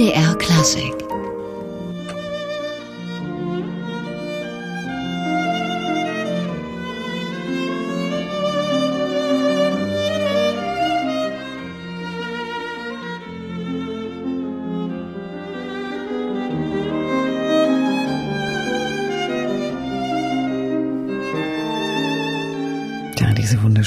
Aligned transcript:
NDR 0.00 0.34
Klassik 0.38 1.09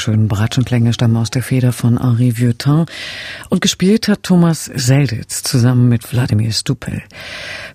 Wunderschönen 0.05 0.27
Bratschenklänge 0.27 0.91
stammen 0.91 1.15
aus 1.15 1.29
der 1.29 1.43
Feder 1.43 1.71
von 1.71 1.97
Henri 1.97 2.33
Vieuxtemps 2.38 2.91
und 3.47 3.61
gespielt 3.61 4.09
hat 4.09 4.23
Thomas 4.23 4.65
Selditz 4.65 5.43
zusammen 5.43 5.88
mit 5.88 6.12
Wladimir 6.12 6.52
Stupel. 6.52 7.03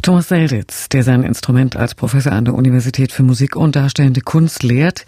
Thomas 0.02 0.28
Selditz, 0.28 0.90
der 0.90 1.04
sein 1.04 1.22
Instrument 1.22 1.76
als 1.76 1.94
Professor 1.94 2.32
an 2.32 2.44
der 2.44 2.52
Universität 2.52 3.12
für 3.12 3.22
Musik 3.22 3.56
und 3.56 3.76
Darstellende 3.76 4.20
Kunst 4.20 4.62
lehrt. 4.62 5.06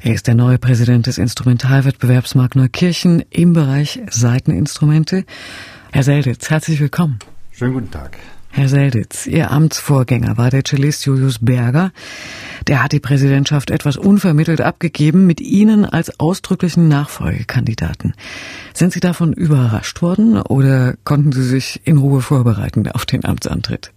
Er 0.00 0.14
ist 0.14 0.26
der 0.26 0.36
neue 0.36 0.56
Präsident 0.56 1.06
des 1.06 1.18
Instrumentalwettbewerbs 1.18 2.34
Neukirchen 2.34 3.22
im 3.28 3.52
Bereich 3.52 4.00
Saiteninstrumente. 4.08 5.26
Herr 5.92 6.02
Selditz, 6.02 6.48
herzlich 6.48 6.80
willkommen. 6.80 7.18
Schönen 7.52 7.74
guten 7.74 7.90
Tag. 7.90 8.16
Herr 8.56 8.68
Selditz, 8.68 9.26
Ihr 9.26 9.50
Amtsvorgänger 9.50 10.38
war 10.38 10.48
der 10.48 10.62
Cellist 10.62 11.04
Julius 11.06 11.40
Berger. 11.40 11.90
Der 12.68 12.84
hat 12.84 12.92
die 12.92 13.00
Präsidentschaft 13.00 13.68
etwas 13.72 13.96
unvermittelt 13.96 14.60
abgegeben 14.60 15.26
mit 15.26 15.40
Ihnen 15.40 15.84
als 15.84 16.20
ausdrücklichen 16.20 16.86
Nachfolgekandidaten. 16.86 18.14
Sind 18.72 18.92
Sie 18.92 19.00
davon 19.00 19.32
überrascht 19.32 20.02
worden 20.02 20.40
oder 20.40 20.94
konnten 21.02 21.32
Sie 21.32 21.42
sich 21.42 21.80
in 21.82 21.98
Ruhe 21.98 22.20
vorbereiten 22.20 22.88
auf 22.92 23.06
den 23.06 23.24
Amtsantritt? 23.24 23.90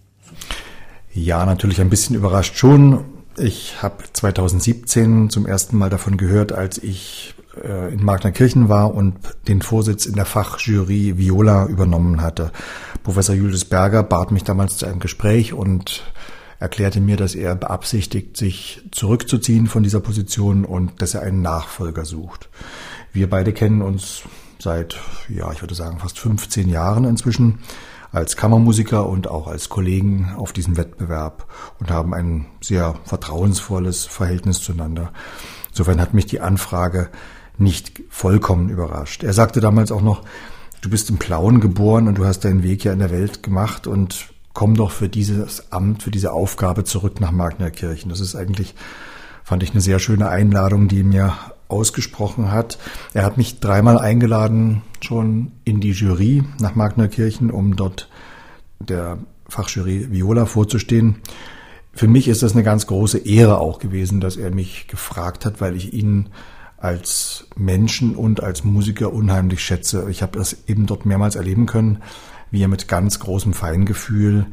Ja, 1.14 1.46
natürlich 1.46 1.80
ein 1.80 1.88
bisschen 1.88 2.16
überrascht 2.16 2.56
schon. 2.56 3.04
Ich 3.36 3.80
habe 3.80 4.02
2017 4.12 5.30
zum 5.30 5.46
ersten 5.46 5.78
Mal 5.78 5.88
davon 5.88 6.16
gehört, 6.16 6.50
als 6.50 6.82
ich 6.82 7.36
äh, 7.64 7.92
in 7.92 8.04
Magnerkirchen 8.04 8.68
war 8.68 8.94
und 8.94 9.16
den 9.46 9.62
Vorsitz 9.62 10.06
in 10.06 10.14
der 10.14 10.24
Fachjury 10.24 11.18
Viola 11.18 11.66
übernommen 11.66 12.22
hatte. 12.22 12.52
Professor 13.02 13.34
Julius 13.34 13.64
Berger 13.64 14.02
bat 14.02 14.30
mich 14.30 14.44
damals 14.44 14.76
zu 14.76 14.86
einem 14.86 15.00
Gespräch 15.00 15.52
und 15.52 16.02
erklärte 16.60 17.00
mir, 17.00 17.16
dass 17.16 17.34
er 17.34 17.54
beabsichtigt, 17.54 18.36
sich 18.36 18.82
zurückzuziehen 18.90 19.66
von 19.66 19.82
dieser 19.82 20.00
Position 20.00 20.64
und 20.64 21.00
dass 21.00 21.14
er 21.14 21.22
einen 21.22 21.42
Nachfolger 21.42 22.04
sucht. 22.04 22.48
Wir 23.12 23.30
beide 23.30 23.52
kennen 23.52 23.82
uns 23.82 24.22
seit, 24.58 24.98
ja, 25.28 25.52
ich 25.52 25.62
würde 25.62 25.74
sagen, 25.74 25.98
fast 25.98 26.18
15 26.18 26.68
Jahren 26.68 27.04
inzwischen 27.04 27.60
als 28.10 28.36
Kammermusiker 28.36 29.06
und 29.06 29.28
auch 29.28 29.46
als 29.46 29.68
Kollegen 29.68 30.34
auf 30.36 30.52
diesem 30.52 30.76
Wettbewerb 30.76 31.46
und 31.78 31.90
haben 31.90 32.14
ein 32.14 32.46
sehr 32.60 32.94
vertrauensvolles 33.04 34.06
Verhältnis 34.06 34.60
zueinander. 34.60 35.12
Insofern 35.70 36.00
hat 36.00 36.14
mich 36.14 36.26
die 36.26 36.40
Anfrage 36.40 37.10
nicht 37.60 38.02
vollkommen 38.08 38.68
überrascht. 38.68 39.22
Er 39.22 39.32
sagte 39.32 39.60
damals 39.60 39.92
auch 39.92 40.02
noch, 40.02 40.22
du 40.80 40.90
bist 40.90 41.10
im 41.10 41.18
Plauen 41.18 41.60
geboren 41.60 42.08
und 42.08 42.18
du 42.18 42.24
hast 42.24 42.40
deinen 42.40 42.62
Weg 42.62 42.84
ja 42.84 42.92
in 42.92 43.00
der 43.00 43.10
Welt 43.10 43.42
gemacht 43.42 43.86
und 43.86 44.28
komm 44.52 44.74
doch 44.74 44.90
für 44.90 45.08
dieses 45.08 45.72
Amt, 45.72 46.02
für 46.02 46.10
diese 46.10 46.32
Aufgabe 46.32 46.84
zurück 46.84 47.20
nach 47.20 47.30
Magnerkirchen. 47.30 48.10
Das 48.10 48.20
ist 48.20 48.34
eigentlich, 48.34 48.74
fand 49.44 49.62
ich, 49.62 49.70
eine 49.72 49.80
sehr 49.80 49.98
schöne 49.98 50.28
Einladung, 50.28 50.88
die 50.88 51.02
mir 51.02 51.34
ausgesprochen 51.68 52.50
hat. 52.50 52.78
Er 53.14 53.24
hat 53.24 53.36
mich 53.36 53.60
dreimal 53.60 53.98
eingeladen, 53.98 54.82
schon 55.00 55.52
in 55.64 55.80
die 55.80 55.92
Jury 55.92 56.42
nach 56.60 56.74
Magnerkirchen, 56.74 57.50
um 57.50 57.76
dort 57.76 58.08
der 58.80 59.18
Fachjury 59.48 60.10
Viola 60.10 60.46
vorzustehen. 60.46 61.16
Für 61.92 62.08
mich 62.08 62.28
ist 62.28 62.42
das 62.42 62.52
eine 62.52 62.62
ganz 62.62 62.86
große 62.86 63.18
Ehre 63.18 63.58
auch 63.58 63.78
gewesen, 63.78 64.20
dass 64.20 64.36
er 64.36 64.50
mich 64.54 64.86
gefragt 64.88 65.44
hat, 65.44 65.60
weil 65.60 65.76
ich 65.76 65.92
ihn 65.92 66.28
als 66.78 67.46
Menschen 67.56 68.14
und 68.14 68.42
als 68.42 68.64
Musiker 68.64 69.12
unheimlich 69.12 69.62
schätze. 69.62 70.06
Ich 70.10 70.22
habe 70.22 70.38
das 70.38 70.56
eben 70.68 70.86
dort 70.86 71.06
mehrmals 71.06 71.34
erleben 71.34 71.66
können, 71.66 72.02
wie 72.50 72.62
er 72.62 72.68
mit 72.68 72.88
ganz 72.88 73.18
großem 73.18 73.52
Feingefühl 73.52 74.46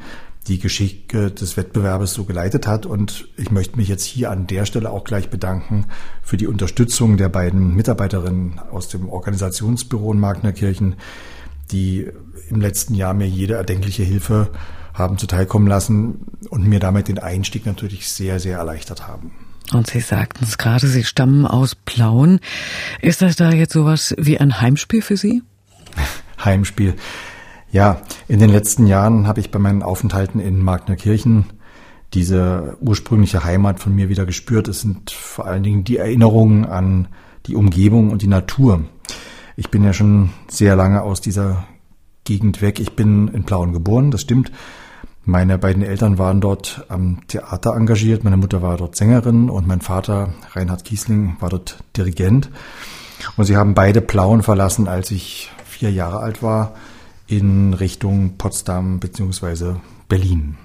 die 0.48 0.60
Geschicke 0.60 1.32
des 1.32 1.58
Wettbewerbes 1.58 2.14
so 2.14 2.24
geleitet 2.24 2.68
hat. 2.68 2.86
Und 2.86 3.28
ich 3.38 3.52
möchte 3.52 3.78
mich 3.78 3.88
jetzt 3.88 4.04
hier 4.04 4.32
an 4.32 4.48
der 4.48 4.66
Stelle 4.66 4.92
auch 4.92 5.04
gleich 5.04 5.30
bedanken 5.30 5.86
für 6.22 6.38
die 6.38 6.48
Unterstützung 6.48 7.18
der 7.18 7.30
beiden 7.30 7.76
Mitarbeiterinnen 7.76 8.60
aus 8.60 8.88
dem 8.88 9.10
Organisationsbüro 9.10 10.14
in 10.14 10.20
Magnerkirchen, 10.20 10.96
die 11.72 12.08
im 12.50 12.62
letzten 12.62 12.94
Jahr 12.94 13.14
mir 13.14 13.28
jede 13.28 13.56
erdenkliche 13.56 14.04
Hilfe 14.04 14.52
haben 14.94 15.18
zuteilkommen 15.18 15.68
lassen 15.68 16.26
und 16.50 16.68
mir 16.68 16.80
damit 16.80 17.08
den 17.08 17.20
Einstieg 17.20 17.66
natürlich 17.66 18.08
sehr, 18.08 18.40
sehr 18.40 18.58
erleichtert 18.58 19.08
haben. 19.08 19.32
Und 19.74 19.88
Sie 19.88 20.00
sagten 20.00 20.44
es 20.44 20.58
gerade, 20.58 20.88
Sie 20.88 21.04
stammen 21.04 21.46
aus 21.46 21.76
Plauen. 21.76 22.40
Ist 23.02 23.22
das 23.22 23.36
da 23.36 23.52
jetzt 23.52 23.74
sowas 23.74 24.16
wie 24.18 24.40
ein 24.40 24.62
Heimspiel 24.62 25.02
für 25.02 25.18
Sie? 25.18 25.42
Heimspiel. 26.44 26.96
Ja, 27.72 28.02
in 28.28 28.40
den 28.40 28.50
letzten 28.50 28.88
Jahren 28.88 29.28
habe 29.28 29.40
ich 29.40 29.52
bei 29.52 29.60
meinen 29.60 29.84
Aufenthalten 29.84 30.40
in 30.40 30.60
Magnerkirchen 30.60 31.46
diese 32.14 32.78
ursprüngliche 32.80 33.44
Heimat 33.44 33.80
von 33.80 33.94
mir 33.94 34.08
wieder 34.08 34.26
gespürt. 34.26 34.68
Es 34.68 34.82
sind 34.82 35.12
vor 35.12 35.46
allen 35.46 35.64
Dingen 35.64 35.84
die 35.84 35.98
Erinnerungen 35.98 36.66
an 36.66 37.10
die 37.48 37.56
Umgebung 37.56 38.12
und 38.12 38.22
die 38.22 38.28
Natur. 38.28 38.86
Ich 39.58 39.70
bin 39.70 39.84
ja 39.84 39.94
schon 39.94 40.30
sehr 40.48 40.76
lange 40.76 41.02
aus 41.02 41.22
dieser 41.22 41.66
Gegend 42.24 42.62
weg. 42.62 42.80
Ich 42.80 42.94
bin 42.94 43.28
in 43.30 43.44
Plauen 43.44 43.74
geboren, 43.74 44.12
das 44.12 44.22
stimmt. 44.22 44.52
Meine 45.28 45.58
beiden 45.58 45.82
Eltern 45.82 46.20
waren 46.20 46.40
dort 46.40 46.86
am 46.88 47.26
Theater 47.28 47.76
engagiert. 47.76 48.24
Meine 48.24 48.38
Mutter 48.38 48.62
war 48.62 48.78
dort 48.78 48.96
Sängerin 48.96 49.50
und 49.50 49.66
mein 49.66 49.82
Vater, 49.82 50.36
Reinhard 50.54 50.86
Kiesling, 50.86 51.38
war 51.40 51.50
dort 51.50 51.80
Dirigent. 51.98 52.52
Und 53.36 53.46
sie 53.46 53.58
haben 53.58 53.74
beide 53.74 54.02
Plauen 54.02 54.44
verlassen, 54.44 54.88
als 54.88 55.10
ich 55.10 55.52
vier 55.66 55.92
Jahre 55.92 56.20
alt 56.20 56.44
war, 56.44 56.76
in 57.26 57.74
Richtung 57.74 58.38
Potsdam 58.38 59.00
bzw. 59.00 59.74
Berlin. 60.08 60.58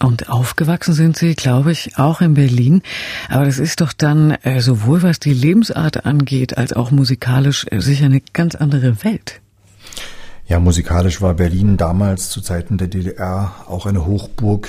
Und 0.00 0.28
aufgewachsen 0.28 0.94
sind 0.94 1.16
Sie, 1.16 1.34
glaube 1.34 1.70
ich, 1.70 1.96
auch 1.96 2.20
in 2.20 2.34
Berlin. 2.34 2.82
Aber 3.28 3.44
das 3.44 3.58
ist 3.58 3.80
doch 3.80 3.92
dann 3.92 4.32
äh, 4.42 4.60
sowohl 4.60 5.02
was 5.02 5.20
die 5.20 5.32
Lebensart 5.32 6.06
angeht, 6.06 6.58
als 6.58 6.72
auch 6.72 6.90
musikalisch 6.90 7.66
äh, 7.70 7.80
sicher 7.80 8.06
eine 8.06 8.20
ganz 8.32 8.56
andere 8.56 9.04
Welt. 9.04 9.40
Ja, 10.48 10.58
musikalisch 10.58 11.20
war 11.20 11.34
Berlin 11.34 11.76
damals 11.76 12.30
zu 12.30 12.40
Zeiten 12.40 12.78
der 12.78 12.88
DDR 12.88 13.52
auch 13.66 13.84
eine 13.84 14.06
Hochburg. 14.06 14.66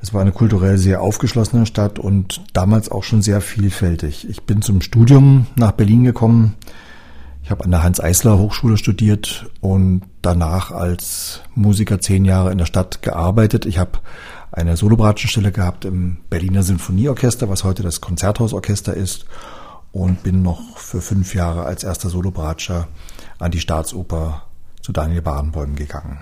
Es 0.00 0.14
war 0.14 0.20
eine 0.20 0.30
kulturell 0.30 0.78
sehr 0.78 1.02
aufgeschlossene 1.02 1.66
Stadt 1.66 1.98
und 1.98 2.40
damals 2.52 2.88
auch 2.88 3.02
schon 3.02 3.20
sehr 3.20 3.40
vielfältig. 3.40 4.28
Ich 4.30 4.44
bin 4.44 4.62
zum 4.62 4.80
Studium 4.80 5.48
nach 5.56 5.72
Berlin 5.72 6.04
gekommen. 6.04 6.54
Ich 7.42 7.50
habe 7.50 7.64
an 7.64 7.72
der 7.72 7.82
Hans-Eisler 7.82 8.38
Hochschule 8.38 8.76
studiert 8.76 9.50
und 9.60 10.02
danach 10.22 10.70
als 10.70 11.40
Musiker 11.56 12.00
zehn 12.00 12.24
Jahre 12.24 12.52
in 12.52 12.58
der 12.58 12.66
Stadt 12.66 13.02
gearbeitet. 13.02 13.66
Ich 13.66 13.78
habe 13.78 13.98
eine 14.52 14.76
Solobratschenstelle 14.76 15.50
gehabt 15.50 15.84
im 15.84 16.18
Berliner 16.30 16.62
Sinfonieorchester, 16.62 17.48
was 17.48 17.64
heute 17.64 17.82
das 17.82 18.00
Konzerthausorchester 18.00 18.94
ist, 18.94 19.24
und 19.90 20.22
bin 20.22 20.42
noch 20.42 20.78
für 20.78 21.00
fünf 21.00 21.34
Jahre 21.34 21.64
als 21.64 21.82
erster 21.82 22.08
Solobratscher 22.08 22.86
an 23.40 23.50
die 23.50 23.60
Staatsoper 23.60 24.44
zu 24.82 24.92
Daniel 24.92 25.22
Barenboim 25.22 25.76
gegangen. 25.76 26.18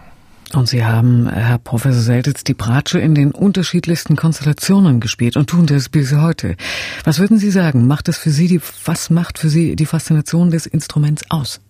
Und 0.53 0.69
Sie 0.69 0.84
haben, 0.84 1.28
Herr 1.28 1.59
Professor 1.59 2.03
Seltitz, 2.03 2.43
die 2.43 2.54
Bratsche 2.54 2.98
in 2.98 3.15
den 3.15 3.31
unterschiedlichsten 3.31 4.16
Konstellationen 4.16 4.98
gespielt 4.98 5.37
und 5.37 5.48
tun 5.48 5.66
das 5.66 5.88
bis 5.88 6.12
heute. 6.12 6.56
Was 7.04 7.21
würden 7.21 7.38
Sie 7.38 7.53
sagen? 7.53 7.87
Macht 7.87 8.09
das 8.09 8.19
für 8.19 8.31
Sie 8.31 8.48
die, 8.48 8.60
was 8.84 9.10
macht 9.10 9.38
für 9.38 9.48
Sie 9.48 9.76
die 9.76 9.87
Faszination 9.87 10.50
des 10.50 10.66
Instruments 10.66 11.22
aus? 11.31 11.60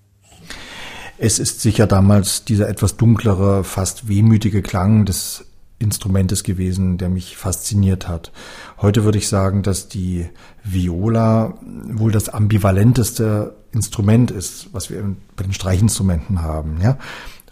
Es 1.18 1.38
ist 1.38 1.60
sicher 1.60 1.86
damals 1.86 2.44
dieser 2.46 2.70
etwas 2.70 2.96
dunklere, 2.96 3.64
fast 3.64 4.08
wehmütige 4.08 4.62
Klang 4.62 5.04
des 5.04 5.44
Instrumentes 5.78 6.44
gewesen, 6.44 6.96
der 6.96 7.10
mich 7.10 7.36
fasziniert 7.36 8.08
hat. 8.08 8.32
Heute 8.78 9.04
würde 9.04 9.19
ich 9.19 9.28
sagen, 9.28 9.62
dass 9.62 9.88
die 9.88 10.26
Viola 10.64 11.58
wohl 11.90 12.12
das 12.12 12.31
ambivalenteste 12.31 13.54
Instrument 13.72 14.31
ist, 14.31 14.72
was 14.72 14.90
wir 14.90 15.17
bei 15.37 15.44
den 15.44 15.52
Streichinstrumenten 15.52 16.43
haben. 16.43 16.81
Ja? 16.82 16.99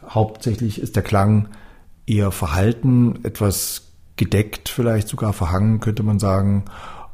Hauptsächlich 0.09 0.81
ist 0.81 0.97
der 0.97 1.03
Klang 1.03 1.49
eher 2.07 2.33
verhalten, 2.33 3.21
etwas 3.25 3.93
gedeckt, 4.17 4.69
vielleicht 4.69 5.09
sogar 5.09 5.33
verhangen, 5.33 5.81
könnte 5.81 6.03
man 6.03 6.19
sagen. 6.19 6.65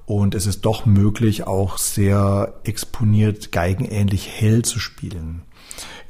Und 0.07 0.35
es 0.35 0.47
ist 0.47 0.65
doch 0.65 0.87
möglich, 0.87 1.47
auch 1.47 1.79
sehr 1.79 2.61
exponiert, 2.65 3.53
geigenähnlich 3.53 4.29
hell 4.29 4.63
zu 4.63 4.79
spielen 4.79 5.43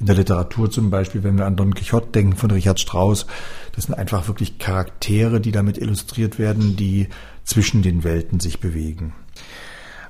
in 0.01 0.07
der 0.07 0.17
Literatur 0.17 0.71
zum 0.71 0.91
Beispiel, 0.91 1.23
wenn 1.23 1.39
wir 1.39 1.47
an 1.47 1.57
Don 1.57 1.75
Quixote 1.75 2.09
denken 2.09 2.37
von 2.37 2.51
Richard 2.51 2.81
Strauss, 2.81 3.27
das 3.75 3.85
sind 3.85 3.95
einfach 3.95 4.29
wirklich 4.29 4.59
Charaktere, 4.59 5.41
die 5.41 5.53
damit 5.53 5.79
illustriert 5.79 6.39
werden, 6.39 6.77
die 6.77 7.09
zwischen 7.45 7.83
den 7.83 8.05
Welten 8.05 8.41
sich 8.41 8.61
bewegen. 8.61 9.15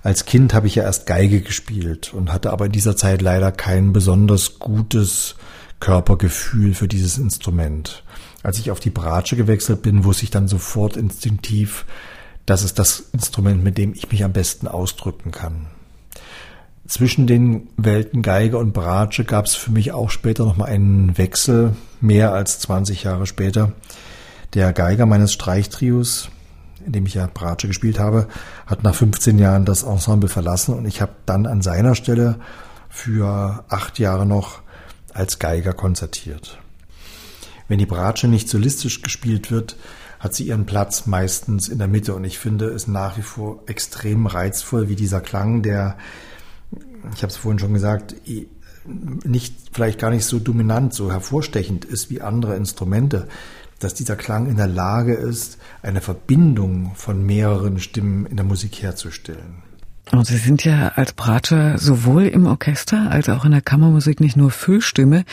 Als 0.04 0.26
Kind 0.26 0.52
habe 0.52 0.66
ich 0.66 0.74
ja 0.74 0.82
erst 0.82 1.06
Geige 1.06 1.40
gespielt 1.40 2.12
und 2.12 2.30
hatte 2.30 2.52
aber 2.52 2.66
in 2.66 2.72
dieser 2.72 2.94
Zeit 2.94 3.22
leider 3.22 3.50
kein 3.50 3.94
besonders 3.94 4.58
gutes 4.58 5.34
Körpergefühl 5.80 6.74
für 6.74 6.88
dieses 6.88 7.16
Instrument. 7.16 8.04
Als 8.42 8.58
ich 8.58 8.70
auf 8.70 8.80
die 8.80 8.90
Bratsche 8.90 9.34
gewechselt 9.34 9.80
bin, 9.80 10.04
wusste 10.04 10.24
ich 10.24 10.30
dann 10.30 10.46
sofort 10.46 10.98
instinktiv, 10.98 11.86
das 12.44 12.62
ist 12.62 12.78
das 12.78 13.08
Instrument, 13.14 13.64
mit 13.64 13.78
dem 13.78 13.94
ich 13.94 14.12
mich 14.12 14.24
am 14.24 14.34
besten 14.34 14.68
ausdrücken 14.68 15.30
kann. 15.30 15.68
Zwischen 16.86 17.26
den 17.26 17.68
Welten 17.78 18.20
Geige 18.20 18.58
und 18.58 18.74
Bratsche 18.74 19.24
gab 19.24 19.46
es 19.46 19.54
für 19.54 19.72
mich 19.72 19.92
auch 19.92 20.10
später 20.10 20.44
nochmal 20.44 20.68
einen 20.68 21.16
Wechsel, 21.16 21.76
mehr 22.02 22.34
als 22.34 22.58
20 22.58 23.04
Jahre 23.04 23.26
später. 23.26 23.72
Der 24.52 24.74
Geiger 24.74 25.06
meines 25.06 25.32
Streichtrios, 25.32 26.28
in 26.84 26.92
dem 26.92 27.06
ich 27.06 27.14
ja 27.14 27.28
Bratsche 27.32 27.68
gespielt 27.68 27.98
habe, 27.98 28.28
hat 28.66 28.82
nach 28.82 28.94
15 28.94 29.38
Jahren 29.38 29.64
das 29.64 29.82
Ensemble 29.82 30.28
verlassen 30.28 30.74
und 30.74 30.86
ich 30.86 31.00
habe 31.00 31.12
dann 31.26 31.46
an 31.46 31.62
seiner 31.62 31.94
Stelle 31.94 32.36
für 32.88 33.64
acht 33.68 33.98
Jahre 33.98 34.26
noch 34.26 34.60
als 35.12 35.38
Geiger 35.38 35.72
konzertiert. 35.72 36.58
Wenn 37.68 37.78
die 37.78 37.86
Bratsche 37.86 38.28
nicht 38.28 38.48
solistisch 38.48 39.02
gespielt 39.02 39.50
wird, 39.50 39.76
hat 40.20 40.34
sie 40.34 40.44
ihren 40.44 40.66
Platz 40.66 41.06
meistens 41.06 41.68
in 41.68 41.78
der 41.78 41.88
Mitte 41.88 42.14
und 42.14 42.24
ich 42.24 42.38
finde 42.38 42.66
es 42.68 42.86
nach 42.86 43.16
wie 43.18 43.22
vor 43.22 43.62
extrem 43.66 44.26
reizvoll, 44.26 44.88
wie 44.88 44.96
dieser 44.96 45.20
Klang, 45.20 45.62
der, 45.62 45.96
ich 47.14 47.22
habe 47.22 47.30
es 47.30 47.36
vorhin 47.36 47.58
schon 47.58 47.74
gesagt, 47.74 48.14
nicht 48.86 49.54
vielleicht 49.72 49.98
gar 49.98 50.10
nicht 50.10 50.24
so 50.24 50.38
dominant, 50.38 50.94
so 50.94 51.10
hervorstechend 51.10 51.84
ist 51.84 52.10
wie 52.10 52.20
andere 52.20 52.56
Instrumente, 52.56 53.28
dass 53.84 53.94
dieser 53.94 54.16
Klang 54.16 54.46
in 54.46 54.56
der 54.56 54.66
Lage 54.66 55.14
ist, 55.14 55.58
eine 55.82 56.00
Verbindung 56.00 56.92
von 56.94 57.24
mehreren 57.24 57.78
Stimmen 57.78 58.26
in 58.26 58.36
der 58.36 58.44
Musik 58.44 58.82
herzustellen. 58.82 59.62
Und 60.10 60.26
Sie 60.26 60.36
sind 60.36 60.64
ja 60.64 60.92
als 60.96 61.12
Bratsche 61.12 61.76
sowohl 61.78 62.24
im 62.24 62.46
Orchester 62.46 63.10
als 63.10 63.28
auch 63.28 63.44
in 63.44 63.52
der 63.52 63.62
Kammermusik 63.62 64.20
nicht 64.20 64.36
nur 64.36 64.50
Füllstimme, 64.50 65.24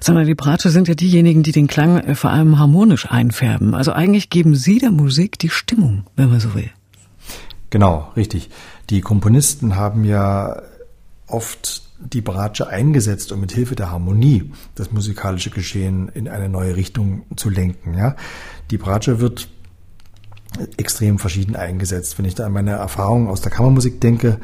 sondern 0.00 0.26
die 0.26 0.34
Bratsche 0.34 0.70
sind 0.70 0.88
ja 0.88 0.94
diejenigen, 0.94 1.42
die 1.42 1.52
den 1.52 1.66
Klang 1.66 1.98
äh, 1.98 2.14
vor 2.14 2.30
allem 2.30 2.58
harmonisch 2.58 3.10
einfärben. 3.10 3.74
Also 3.74 3.92
eigentlich 3.92 4.30
geben 4.30 4.54
Sie 4.54 4.78
der 4.78 4.90
Musik 4.90 5.38
die 5.38 5.50
Stimmung, 5.50 6.04
wenn 6.16 6.30
man 6.30 6.40
so 6.40 6.54
will. 6.54 6.70
Genau, 7.70 8.12
richtig. 8.16 8.48
Die 8.88 9.02
Komponisten 9.02 9.76
haben 9.76 10.04
ja 10.04 10.62
oft 11.26 11.87
die 11.98 12.20
Bratsche 12.20 12.68
eingesetzt, 12.68 13.32
um 13.32 13.40
mit 13.40 13.52
Hilfe 13.52 13.74
der 13.74 13.90
Harmonie 13.90 14.52
das 14.74 14.92
musikalische 14.92 15.50
Geschehen 15.50 16.08
in 16.08 16.28
eine 16.28 16.48
neue 16.48 16.76
Richtung 16.76 17.24
zu 17.36 17.50
lenken. 17.50 17.94
Ja, 17.94 18.16
die 18.70 18.78
Bratsche 18.78 19.20
wird 19.20 19.48
extrem 20.76 21.18
verschieden 21.18 21.56
eingesetzt. 21.56 22.18
Wenn 22.18 22.24
ich 22.24 22.34
da 22.34 22.46
an 22.46 22.52
meine 22.52 22.72
Erfahrungen 22.72 23.28
aus 23.28 23.40
der 23.40 23.52
Kammermusik 23.52 24.00
denke, 24.00 24.38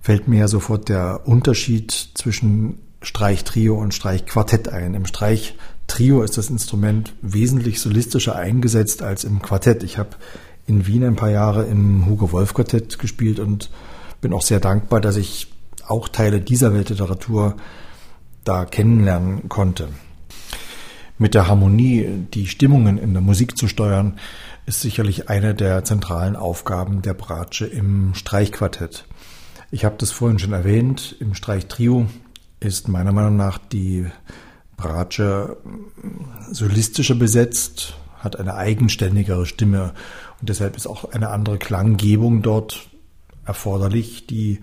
fällt 0.00 0.28
mir 0.28 0.40
ja 0.40 0.48
sofort 0.48 0.88
der 0.88 1.26
Unterschied 1.26 1.92
zwischen 2.14 2.78
Streichtrio 3.00 3.76
und 3.76 3.94
Streichquartett 3.94 4.68
ein. 4.68 4.94
Im 4.94 5.06
Streichtrio 5.06 6.22
ist 6.22 6.36
das 6.36 6.50
Instrument 6.50 7.14
wesentlich 7.22 7.80
solistischer 7.80 8.36
eingesetzt 8.36 9.02
als 9.02 9.24
im 9.24 9.40
Quartett. 9.40 9.82
Ich 9.82 9.98
habe 9.98 10.10
in 10.66 10.86
Wien 10.86 11.04
ein 11.04 11.16
paar 11.16 11.30
Jahre 11.30 11.64
im 11.64 12.06
Hugo 12.06 12.32
Wolf 12.32 12.54
Quartett 12.54 12.98
gespielt 12.98 13.38
und 13.38 13.70
bin 14.20 14.32
auch 14.32 14.42
sehr 14.42 14.60
dankbar, 14.60 15.00
dass 15.00 15.16
ich 15.16 15.48
auch 15.90 16.08
Teile 16.08 16.40
dieser 16.40 16.74
Weltliteratur 16.74 17.56
da 18.44 18.64
kennenlernen 18.64 19.48
konnte. 19.48 19.88
Mit 21.18 21.34
der 21.34 21.48
Harmonie 21.48 22.06
die 22.32 22.46
Stimmungen 22.46 22.96
in 22.96 23.12
der 23.12 23.22
Musik 23.22 23.58
zu 23.58 23.66
steuern, 23.68 24.18
ist 24.66 24.82
sicherlich 24.82 25.28
eine 25.28 25.54
der 25.54 25.84
zentralen 25.84 26.36
Aufgaben 26.36 27.02
der 27.02 27.14
Bratsche 27.14 27.66
im 27.66 28.14
Streichquartett. 28.14 29.06
Ich 29.70 29.84
habe 29.84 29.96
das 29.98 30.12
vorhin 30.12 30.38
schon 30.38 30.52
erwähnt, 30.52 31.16
im 31.20 31.34
Streichtrio 31.34 32.06
ist 32.60 32.88
meiner 32.88 33.12
Meinung 33.12 33.36
nach 33.36 33.58
die 33.58 34.06
Bratsche 34.76 35.56
solistischer 36.50 37.14
besetzt, 37.14 37.94
hat 38.18 38.38
eine 38.38 38.54
eigenständigere 38.54 39.46
Stimme 39.46 39.94
und 40.40 40.48
deshalb 40.48 40.76
ist 40.76 40.86
auch 40.86 41.12
eine 41.12 41.30
andere 41.30 41.58
Klanggebung 41.58 42.42
dort 42.42 42.88
erforderlich, 43.44 44.26
die 44.26 44.60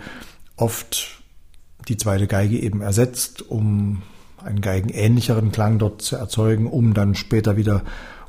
oft 0.58 1.22
die 1.88 1.98
zweite 1.98 2.28
Geige 2.28 2.60
eben 2.60 2.82
ersetzt, 2.82 3.42
um 3.42 4.02
einen 4.44 4.62
geigenähnlicheren 4.62 5.52
Klang 5.52 5.80
dort 5.80 6.02
zu 6.02 6.16
erzeugen, 6.16 6.68
um 6.68 6.94
dann 6.94 7.16
später 7.16 7.58
wieder 7.58 7.84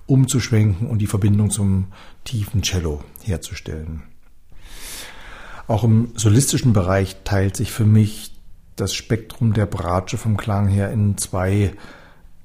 umzuschwenken 0.06 0.88
und 0.88 0.98
die 0.98 1.06
Verbindung 1.06 1.50
zum 1.50 1.86
tiefen 2.24 2.62
Cello 2.62 3.02
herzustellen. 3.22 4.02
Auch 5.66 5.84
im 5.84 6.12
solistischen 6.14 6.72
Bereich 6.72 7.16
teilt 7.24 7.56
sich 7.56 7.72
für 7.72 7.84
mich 7.84 8.32
das 8.76 8.94
Spektrum 8.94 9.52
der 9.52 9.66
Bratsche 9.66 10.16
vom 10.16 10.36
Klang 10.36 10.68
her 10.68 10.90
in 10.92 11.18
zwei 11.18 11.72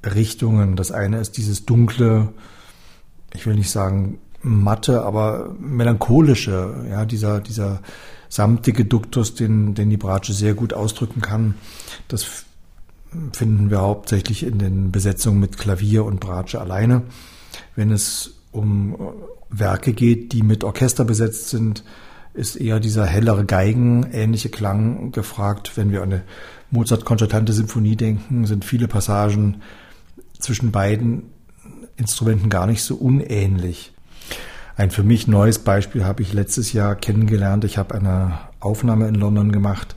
Richtungen. 0.03 0.75
Das 0.75 0.91
eine 0.91 1.19
ist 1.19 1.37
dieses 1.37 1.65
dunkle, 1.65 2.29
ich 3.33 3.45
will 3.45 3.55
nicht 3.55 3.69
sagen 3.69 4.17
matte, 4.41 5.03
aber 5.03 5.53
melancholische, 5.59 6.87
ja, 6.89 7.05
dieser, 7.05 7.41
dieser 7.41 7.81
samtige 8.31 8.85
Duktus, 8.85 9.35
den, 9.35 9.75
den 9.75 9.89
die 9.89 9.97
Bratsche 9.97 10.31
sehr 10.31 10.53
gut 10.53 10.73
ausdrücken 10.73 11.21
kann. 11.21 11.55
Das 12.07 12.45
finden 13.33 13.69
wir 13.69 13.81
hauptsächlich 13.81 14.43
in 14.43 14.57
den 14.57 14.91
Besetzungen 14.91 15.41
mit 15.41 15.57
Klavier 15.57 16.05
und 16.05 16.21
Bratsche 16.21 16.61
alleine. 16.61 17.03
Wenn 17.75 17.91
es 17.91 18.35
um 18.53 18.95
Werke 19.49 19.91
geht, 19.91 20.31
die 20.31 20.43
mit 20.43 20.63
Orchester 20.63 21.03
besetzt 21.03 21.49
sind, 21.49 21.83
ist 22.33 22.55
eher 22.55 22.79
dieser 22.79 23.05
hellere 23.05 23.45
Geigen-ähnliche 23.45 24.47
Klang 24.47 25.11
gefragt. 25.11 25.73
Wenn 25.75 25.91
wir 25.91 26.01
an 26.01 26.13
eine 26.13 26.23
Mozart-konzertante 26.69 27.51
Symphonie 27.51 27.97
denken, 27.97 28.45
sind 28.45 28.63
viele 28.63 28.87
Passagen 28.87 29.61
zwischen 30.39 30.71
beiden 30.71 31.23
Instrumenten 31.97 32.49
gar 32.49 32.65
nicht 32.65 32.81
so 32.81 32.95
unähnlich. 32.95 33.91
Ein 34.75 34.91
für 34.91 35.03
mich 35.03 35.27
neues 35.27 35.59
Beispiel 35.59 36.05
habe 36.05 36.21
ich 36.21 36.33
letztes 36.33 36.73
Jahr 36.73 36.95
kennengelernt. 36.95 37.65
Ich 37.65 37.77
habe 37.77 37.95
eine 37.95 38.39
Aufnahme 38.59 39.07
in 39.07 39.15
London 39.15 39.51
gemacht 39.51 39.95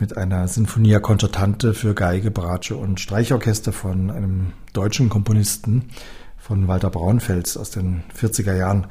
mit 0.00 0.16
einer 0.16 0.48
Sinfonia 0.48 1.00
Concertante 1.00 1.74
für 1.74 1.94
Geige, 1.94 2.30
Bratsche 2.30 2.76
und 2.76 3.00
Streichorchester 3.00 3.72
von 3.72 4.10
einem 4.10 4.52
deutschen 4.72 5.08
Komponisten, 5.08 5.90
von 6.38 6.68
Walter 6.68 6.90
Braunfels 6.90 7.56
aus 7.56 7.70
den 7.70 8.02
40er 8.18 8.56
Jahren. 8.56 8.86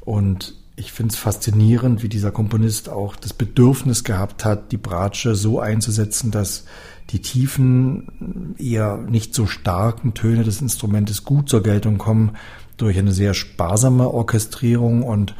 Und 0.00 0.54
ich 0.74 0.92
finde 0.92 1.12
es 1.12 1.18
faszinierend, 1.18 2.02
wie 2.02 2.08
dieser 2.08 2.30
Komponist 2.30 2.88
auch 2.88 3.14
das 3.14 3.34
Bedürfnis 3.34 4.04
gehabt 4.04 4.44
hat, 4.44 4.72
die 4.72 4.76
Bratsche 4.76 5.34
so 5.34 5.60
einzusetzen, 5.60 6.30
dass 6.30 6.64
die 7.10 7.20
tiefen, 7.20 8.54
eher 8.58 8.96
nicht 8.96 9.34
so 9.34 9.46
starken 9.46 10.14
Töne 10.14 10.44
des 10.44 10.60
Instrumentes 10.60 11.24
gut 11.24 11.48
zur 11.48 11.62
Geltung 11.62 11.98
kommen 11.98 12.36
durch 12.78 12.98
eine 12.98 13.12
sehr 13.12 13.34
sparsame 13.34 14.08
Orchestrierung 14.08 15.02
und 15.02 15.34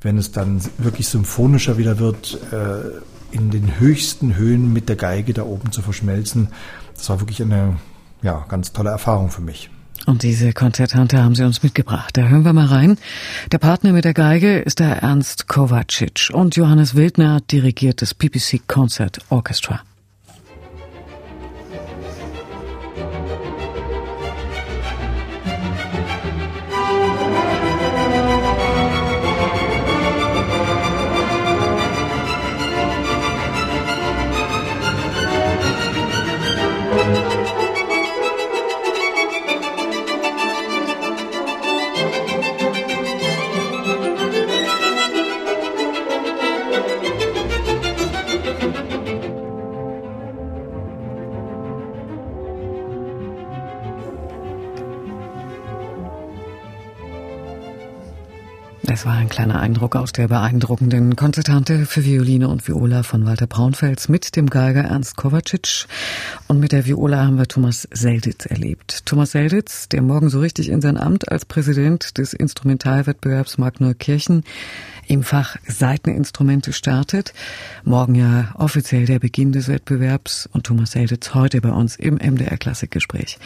wenn 0.00 0.18
es 0.18 0.32
dann 0.32 0.60
wirklich 0.78 1.08
symphonischer 1.08 1.78
wieder 1.78 1.98
wird, 1.98 2.38
äh, 2.52 3.00
in 3.30 3.50
den 3.50 3.78
höchsten 3.78 4.36
Höhen 4.36 4.72
mit 4.72 4.88
der 4.88 4.96
Geige 4.96 5.34
da 5.34 5.42
oben 5.42 5.72
zu 5.72 5.82
verschmelzen. 5.82 6.48
Das 6.94 7.08
war 7.10 7.20
wirklich 7.20 7.42
eine 7.42 7.76
ja, 8.22 8.44
ganz 8.48 8.72
tolle 8.72 8.90
Erfahrung 8.90 9.30
für 9.30 9.42
mich. 9.42 9.70
Und 10.06 10.22
diese 10.22 10.52
Konzertante 10.52 11.22
haben 11.22 11.34
Sie 11.34 11.44
uns 11.44 11.62
mitgebracht. 11.62 12.16
Da 12.16 12.28
hören 12.28 12.44
wir 12.44 12.52
mal 12.52 12.66
rein. 12.66 12.96
Der 13.52 13.58
Partner 13.58 13.92
mit 13.92 14.04
der 14.04 14.14
Geige 14.14 14.58
ist 14.58 14.78
der 14.78 15.02
Ernst 15.02 15.48
Kovacic 15.48 16.30
und 16.32 16.56
Johannes 16.56 16.94
Wildner 16.94 17.40
dirigiert 17.40 18.00
das 18.00 18.14
PPC 18.14 18.66
Concert 18.66 19.18
Orchestra. 19.28 19.82
Eindruck 59.68 59.96
aus 59.96 60.12
der 60.12 60.28
beeindruckenden 60.28 61.14
Konzertante 61.14 61.84
für 61.84 62.02
Violine 62.02 62.48
und 62.48 62.66
Viola 62.66 63.02
von 63.02 63.26
Walter 63.26 63.46
Braunfels 63.46 64.08
mit 64.08 64.34
dem 64.34 64.48
Geiger 64.48 64.84
Ernst 64.84 65.16
Kovacic. 65.16 65.84
Und 66.46 66.58
mit 66.58 66.72
der 66.72 66.86
Viola 66.86 67.26
haben 67.26 67.36
wir 67.36 67.46
Thomas 67.46 67.86
Selditz 67.90 68.46
erlebt. 68.46 69.04
Thomas 69.04 69.32
Selditz, 69.32 69.86
der 69.90 70.00
morgen 70.00 70.30
so 70.30 70.40
richtig 70.40 70.70
in 70.70 70.80
sein 70.80 70.96
Amt 70.96 71.30
als 71.30 71.44
Präsident 71.44 72.16
des 72.16 72.32
Instrumentalwettbewerbs 72.32 73.58
Mark 73.58 73.82
Neukirchen 73.82 74.42
im 75.06 75.22
Fach 75.22 75.56
Seiteninstrumente 75.66 76.72
startet. 76.72 77.34
Morgen 77.84 78.14
ja 78.14 78.54
offiziell 78.54 79.04
der 79.04 79.18
Beginn 79.18 79.52
des 79.52 79.68
Wettbewerbs 79.68 80.48
und 80.50 80.64
Thomas 80.64 80.92
Selditz 80.92 81.34
heute 81.34 81.60
bei 81.60 81.72
uns 81.72 81.96
im 81.96 82.14
MDR 82.14 82.56
Klassikgespräch. 82.56 83.38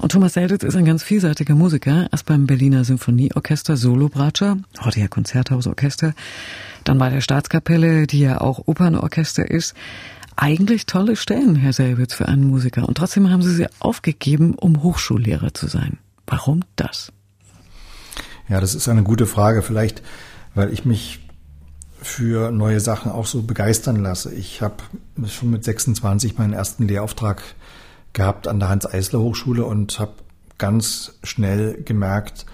Und 0.00 0.12
Thomas 0.12 0.32
Selditz 0.32 0.64
ist 0.64 0.76
ein 0.76 0.86
ganz 0.86 1.02
vielseitiger 1.02 1.54
Musiker. 1.54 2.08
Erst 2.10 2.24
beim 2.24 2.46
Berliner 2.46 2.84
Symphonieorchester 2.84 3.76
Solo-Bratscher, 3.76 4.56
heute 4.80 4.98
ja 4.98 5.08
Konzerthausorchester, 5.08 6.14
dann 6.84 6.96
bei 6.96 7.10
der 7.10 7.20
Staatskapelle, 7.20 8.06
die 8.06 8.20
ja 8.20 8.40
auch 8.40 8.66
Opernorchester 8.66 9.50
ist. 9.50 9.74
Eigentlich 10.36 10.86
tolle 10.86 11.16
Stellen, 11.16 11.54
Herr 11.54 11.74
Selbitz, 11.74 12.14
für 12.14 12.28
einen 12.28 12.44
Musiker. 12.44 12.88
Und 12.88 12.96
trotzdem 12.96 13.28
haben 13.28 13.42
Sie 13.42 13.54
sie 13.54 13.66
aufgegeben, 13.78 14.54
um 14.54 14.82
Hochschullehrer 14.82 15.52
zu 15.52 15.66
sein. 15.66 15.98
Warum 16.26 16.62
das? 16.76 17.12
Ja, 18.48 18.58
das 18.62 18.74
ist 18.74 18.88
eine 18.88 19.02
gute 19.02 19.26
Frage. 19.26 19.60
Vielleicht, 19.60 20.02
weil 20.54 20.72
ich 20.72 20.86
mich 20.86 21.20
für 22.00 22.50
neue 22.50 22.80
Sachen 22.80 23.12
auch 23.12 23.26
so 23.26 23.42
begeistern 23.42 23.96
lasse. 23.96 24.32
Ich 24.32 24.62
habe 24.62 24.76
schon 25.28 25.50
mit 25.50 25.62
26 25.62 26.38
meinen 26.38 26.54
ersten 26.54 26.88
Lehrauftrag 26.88 27.42
gehabt 28.12 28.48
an 28.48 28.58
der 28.58 28.68
Hans-Eisler-Hochschule 28.68 29.64
und 29.64 29.98
habe 29.98 30.14
ganz 30.58 31.18
schnell 31.22 31.82
gemerkt, 31.82 32.46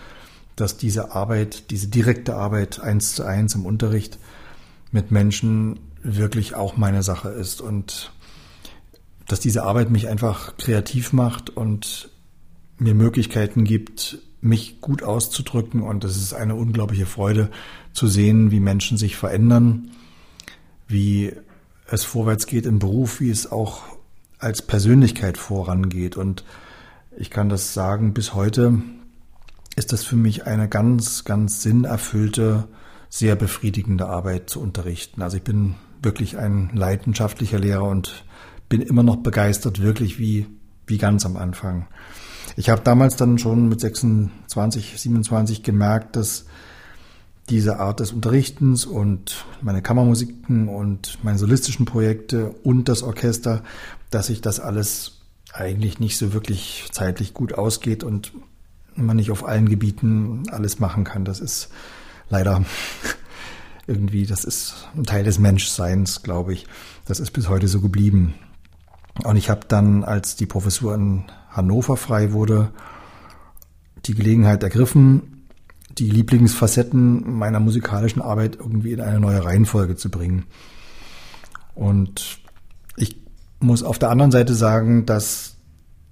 dass 0.54 0.76
diese 0.76 1.14
Arbeit, 1.14 1.70
diese 1.70 1.88
direkte 1.88 2.36
Arbeit 2.36 2.80
eins 2.80 3.14
zu 3.14 3.24
eins 3.24 3.54
im 3.54 3.66
Unterricht 3.66 4.18
mit 4.90 5.10
Menschen 5.10 5.80
wirklich 6.02 6.54
auch 6.54 6.76
meine 6.76 7.02
Sache 7.02 7.28
ist 7.28 7.60
und 7.60 8.12
dass 9.26 9.40
diese 9.40 9.64
Arbeit 9.64 9.90
mich 9.90 10.08
einfach 10.08 10.56
kreativ 10.56 11.12
macht 11.12 11.50
und 11.50 12.10
mir 12.78 12.94
Möglichkeiten 12.94 13.64
gibt, 13.64 14.18
mich 14.40 14.80
gut 14.80 15.02
auszudrücken. 15.02 15.82
Und 15.82 16.04
es 16.04 16.16
ist 16.16 16.32
eine 16.32 16.54
unglaubliche 16.54 17.06
Freude 17.06 17.50
zu 17.92 18.06
sehen, 18.06 18.50
wie 18.50 18.60
Menschen 18.60 18.96
sich 18.96 19.16
verändern, 19.16 19.90
wie 20.86 21.32
es 21.90 22.04
vorwärts 22.04 22.46
geht 22.46 22.66
im 22.66 22.78
Beruf, 22.78 23.20
wie 23.20 23.30
es 23.30 23.50
auch 23.50 23.95
als 24.38 24.62
Persönlichkeit 24.62 25.38
vorangeht. 25.38 26.16
Und 26.16 26.44
ich 27.16 27.30
kann 27.30 27.48
das 27.48 27.74
sagen, 27.74 28.14
bis 28.14 28.34
heute 28.34 28.82
ist 29.76 29.92
das 29.92 30.04
für 30.04 30.16
mich 30.16 30.46
eine 30.46 30.68
ganz, 30.68 31.24
ganz 31.24 31.62
sinnerfüllte, 31.62 32.68
sehr 33.08 33.36
befriedigende 33.36 34.06
Arbeit 34.06 34.50
zu 34.50 34.60
unterrichten. 34.60 35.22
Also 35.22 35.36
ich 35.36 35.42
bin 35.42 35.74
wirklich 36.02 36.38
ein 36.38 36.70
leidenschaftlicher 36.74 37.58
Lehrer 37.58 37.84
und 37.84 38.24
bin 38.68 38.80
immer 38.80 39.02
noch 39.02 39.16
begeistert, 39.16 39.80
wirklich 39.80 40.18
wie, 40.18 40.46
wie 40.86 40.98
ganz 40.98 41.24
am 41.24 41.36
Anfang. 41.36 41.86
Ich 42.56 42.68
habe 42.68 42.82
damals 42.82 43.16
dann 43.16 43.38
schon 43.38 43.68
mit 43.68 43.80
26, 43.80 45.00
27 45.00 45.62
gemerkt, 45.62 46.16
dass 46.16 46.46
diese 47.48 47.78
Art 47.78 48.00
des 48.00 48.12
Unterrichtens 48.12 48.86
und 48.86 49.44
meine 49.60 49.82
Kammermusiken 49.82 50.68
und 50.68 51.18
meine 51.22 51.38
solistischen 51.38 51.86
Projekte 51.86 52.50
und 52.50 52.88
das 52.88 53.02
Orchester 53.02 53.62
dass 54.16 54.28
sich 54.28 54.40
das 54.40 54.60
alles 54.60 55.20
eigentlich 55.52 56.00
nicht 56.00 56.16
so 56.16 56.32
wirklich 56.32 56.88
zeitlich 56.90 57.34
gut 57.34 57.52
ausgeht 57.52 58.02
und 58.02 58.32
man 58.94 59.16
nicht 59.16 59.30
auf 59.30 59.46
allen 59.46 59.68
Gebieten 59.68 60.44
alles 60.50 60.80
machen 60.80 61.04
kann. 61.04 61.26
Das 61.26 61.38
ist 61.38 61.68
leider 62.30 62.64
irgendwie, 63.86 64.24
das 64.24 64.44
ist 64.44 64.88
ein 64.96 65.04
Teil 65.04 65.22
des 65.22 65.38
Menschseins, 65.38 66.22
glaube 66.22 66.54
ich. 66.54 66.66
Das 67.04 67.20
ist 67.20 67.32
bis 67.32 67.50
heute 67.50 67.68
so 67.68 67.82
geblieben. 67.82 68.32
Und 69.22 69.36
ich 69.36 69.50
habe 69.50 69.66
dann, 69.68 70.02
als 70.02 70.34
die 70.34 70.46
Professur 70.46 70.94
in 70.94 71.24
Hannover 71.50 71.98
frei 71.98 72.32
wurde, 72.32 72.72
die 74.06 74.14
Gelegenheit 74.14 74.62
ergriffen, 74.62 75.44
die 75.90 76.08
Lieblingsfacetten 76.08 77.36
meiner 77.36 77.60
musikalischen 77.60 78.22
Arbeit 78.22 78.56
irgendwie 78.56 78.92
in 78.92 79.02
eine 79.02 79.20
neue 79.20 79.44
Reihenfolge 79.44 79.96
zu 79.96 80.10
bringen. 80.10 80.46
Und 81.74 82.40
muss 83.60 83.82
auf 83.82 83.98
der 83.98 84.10
anderen 84.10 84.32
Seite 84.32 84.54
sagen, 84.54 85.06
dass 85.06 85.56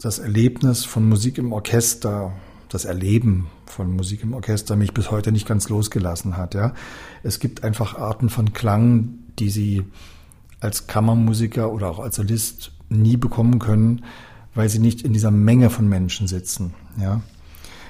das 0.00 0.18
Erlebnis 0.18 0.84
von 0.84 1.08
Musik 1.08 1.38
im 1.38 1.52
Orchester, 1.52 2.32
das 2.68 2.84
Erleben 2.84 3.48
von 3.66 3.94
Musik 3.94 4.22
im 4.22 4.34
Orchester 4.34 4.76
mich 4.76 4.92
bis 4.92 5.10
heute 5.10 5.32
nicht 5.32 5.46
ganz 5.46 5.68
losgelassen 5.68 6.36
hat. 6.36 6.54
Ja, 6.54 6.74
es 7.22 7.38
gibt 7.38 7.64
einfach 7.64 7.96
Arten 7.96 8.28
von 8.28 8.52
Klang, 8.52 9.18
die 9.38 9.50
Sie 9.50 9.84
als 10.60 10.86
Kammermusiker 10.86 11.70
oder 11.72 11.88
auch 11.88 11.98
als 11.98 12.16
Solist 12.16 12.72
nie 12.88 13.16
bekommen 13.16 13.58
können, 13.58 14.04
weil 14.54 14.68
sie 14.68 14.78
nicht 14.78 15.02
in 15.02 15.12
dieser 15.12 15.30
Menge 15.30 15.68
von 15.68 15.88
Menschen 15.88 16.26
sitzen. 16.26 16.74
Ja, 16.98 17.20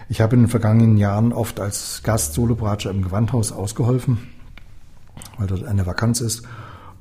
ich 0.08 0.20
habe 0.20 0.34
in 0.36 0.42
den 0.42 0.48
vergangenen 0.48 0.96
Jahren 0.96 1.32
oft 1.32 1.60
als 1.60 2.02
Gast-Solobratscher 2.02 2.90
im 2.90 3.02
Gewandhaus 3.02 3.52
ausgeholfen, 3.52 4.18
weil 5.38 5.46
dort 5.46 5.64
eine 5.64 5.86
Vakanz 5.86 6.20
ist. 6.20 6.42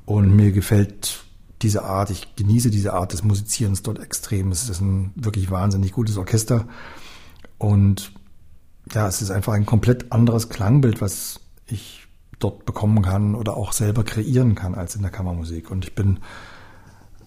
Und 0.06 0.34
mir 0.36 0.52
gefällt 0.52 1.23
diese 1.62 1.84
Art, 1.84 2.10
ich 2.10 2.36
genieße 2.36 2.70
diese 2.70 2.92
Art 2.92 3.12
des 3.12 3.24
Musizierens 3.24 3.82
dort 3.82 3.98
extrem. 3.98 4.50
Es 4.50 4.68
ist 4.68 4.80
ein 4.80 5.12
wirklich 5.14 5.50
wahnsinnig 5.50 5.92
gutes 5.92 6.16
Orchester. 6.16 6.66
Und 7.58 8.12
ja, 8.92 9.08
es 9.08 9.22
ist 9.22 9.30
einfach 9.30 9.54
ein 9.54 9.66
komplett 9.66 10.12
anderes 10.12 10.48
Klangbild, 10.48 11.00
was 11.00 11.40
ich 11.66 12.06
dort 12.38 12.66
bekommen 12.66 13.02
kann 13.02 13.34
oder 13.34 13.56
auch 13.56 13.72
selber 13.72 14.04
kreieren 14.04 14.54
kann 14.54 14.74
als 14.74 14.96
in 14.96 15.02
der 15.02 15.10
Kammermusik. 15.10 15.70
Und 15.70 15.84
ich 15.84 15.94
bin 15.94 16.18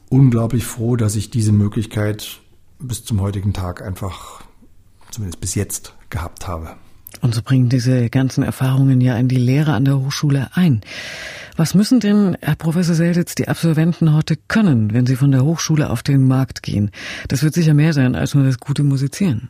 unglaublich 0.09 0.65
froh, 0.65 0.95
dass 0.95 1.15
ich 1.15 1.29
diese 1.29 1.51
Möglichkeit 1.51 2.39
bis 2.79 3.03
zum 3.03 3.21
heutigen 3.21 3.53
Tag 3.53 3.81
einfach, 3.81 4.43
zumindest 5.09 5.41
bis 5.41 5.55
jetzt, 5.55 5.93
gehabt 6.09 6.47
habe. 6.47 6.75
Und 7.21 7.33
so 7.33 7.41
bringen 7.41 7.69
diese 7.69 8.09
ganzen 8.09 8.43
Erfahrungen 8.43 9.01
ja 9.01 9.17
in 9.17 9.27
die 9.27 9.37
Lehre 9.37 9.73
an 9.73 9.85
der 9.85 9.97
Hochschule 9.97 10.49
ein. 10.53 10.81
Was 11.57 11.73
müssen 11.73 11.99
denn, 11.99 12.37
Herr 12.39 12.55
Professor 12.55 12.93
Selditz, 12.93 13.33
die 13.33 13.47
Absolventen 13.47 14.13
heute 14.13 14.35
können, 14.47 14.93
wenn 14.93 15.07
sie 15.07 15.15
von 15.15 15.31
der 15.31 15.43
Hochschule 15.43 15.89
auf 15.89 16.03
den 16.03 16.27
Markt 16.27 16.61
gehen? 16.61 16.91
Das 17.29 17.41
wird 17.41 17.55
sicher 17.55 17.73
mehr 17.73 17.93
sein 17.93 18.13
als 18.13 18.35
nur 18.35 18.43
das 18.43 18.59
gute 18.59 18.83
Musizieren. 18.83 19.49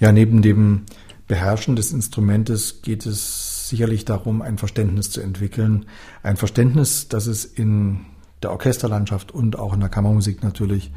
Ja, 0.00 0.10
neben 0.10 0.40
dem 0.40 0.84
Beherrschen 1.28 1.76
des 1.76 1.92
Instrumentes 1.92 2.80
geht 2.80 3.04
es 3.04 3.68
sicherlich 3.68 4.06
darum, 4.06 4.40
ein 4.40 4.56
Verständnis 4.56 5.10
zu 5.10 5.20
entwickeln. 5.20 5.84
Ein 6.22 6.38
Verständnis, 6.38 7.08
dass 7.08 7.26
es 7.26 7.44
in 7.44 8.06
der 8.42 8.50
Orchesterlandschaft 8.50 9.32
und 9.32 9.58
auch 9.58 9.74
in 9.74 9.80
der 9.80 9.90
Kammermusik 9.90 10.42
natürlich 10.42 10.92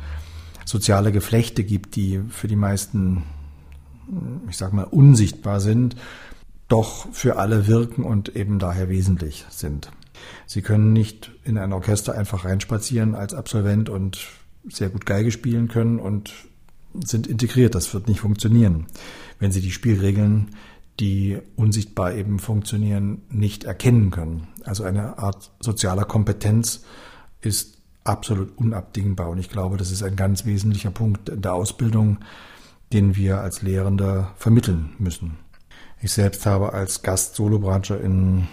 soziale 0.63 1.11
Geflechte 1.11 1.65
gibt, 1.65 1.97
die 1.97 2.21
für 2.29 2.47
die 2.47 2.55
meisten, 2.55 3.23
ich 4.49 4.55
sag 4.55 4.71
mal, 4.71 4.85
unsichtbar 4.85 5.59
sind, 5.59 5.97
doch 6.69 7.11
für 7.11 7.35
alle 7.35 7.67
wirken 7.67 8.05
und 8.05 8.33
eben 8.37 8.59
daher 8.59 8.87
wesentlich 8.87 9.45
sind. 9.49 9.91
Sie 10.45 10.61
können 10.61 10.93
nicht 10.93 11.31
in 11.43 11.57
ein 11.57 11.73
Orchester 11.73 12.15
einfach 12.15 12.45
reinspazieren 12.45 13.15
als 13.15 13.33
Absolvent 13.33 13.89
und 13.89 14.27
sehr 14.67 14.89
gut 14.89 15.05
Geige 15.05 15.31
spielen 15.31 15.67
können 15.67 15.99
und 15.99 16.33
sind 16.93 17.27
integriert. 17.27 17.75
Das 17.75 17.93
wird 17.93 18.07
nicht 18.07 18.19
funktionieren, 18.19 18.87
wenn 19.39 19.51
Sie 19.51 19.61
die 19.61 19.71
Spielregeln, 19.71 20.51
die 20.99 21.37
unsichtbar 21.55 22.13
eben 22.13 22.39
funktionieren, 22.39 23.23
nicht 23.29 23.65
erkennen 23.65 24.11
können. 24.11 24.47
Also 24.63 24.83
eine 24.83 25.17
Art 25.19 25.51
sozialer 25.59 26.05
Kompetenz 26.05 26.83
ist 27.41 27.77
absolut 28.03 28.57
unabdingbar. 28.57 29.29
Und 29.29 29.39
ich 29.39 29.49
glaube, 29.49 29.77
das 29.77 29.91
ist 29.91 30.03
ein 30.03 30.15
ganz 30.15 30.45
wesentlicher 30.45 30.91
Punkt 30.91 31.31
der 31.33 31.53
Ausbildung, 31.53 32.19
den 32.93 33.15
wir 33.15 33.41
als 33.41 33.61
Lehrende 33.61 34.27
vermitteln 34.37 34.93
müssen. 34.99 35.37
Ich 36.01 36.11
selbst 36.11 36.45
habe 36.45 36.73
als 36.73 37.01
Gast-Solobrancher 37.01 37.99
in 37.99 38.47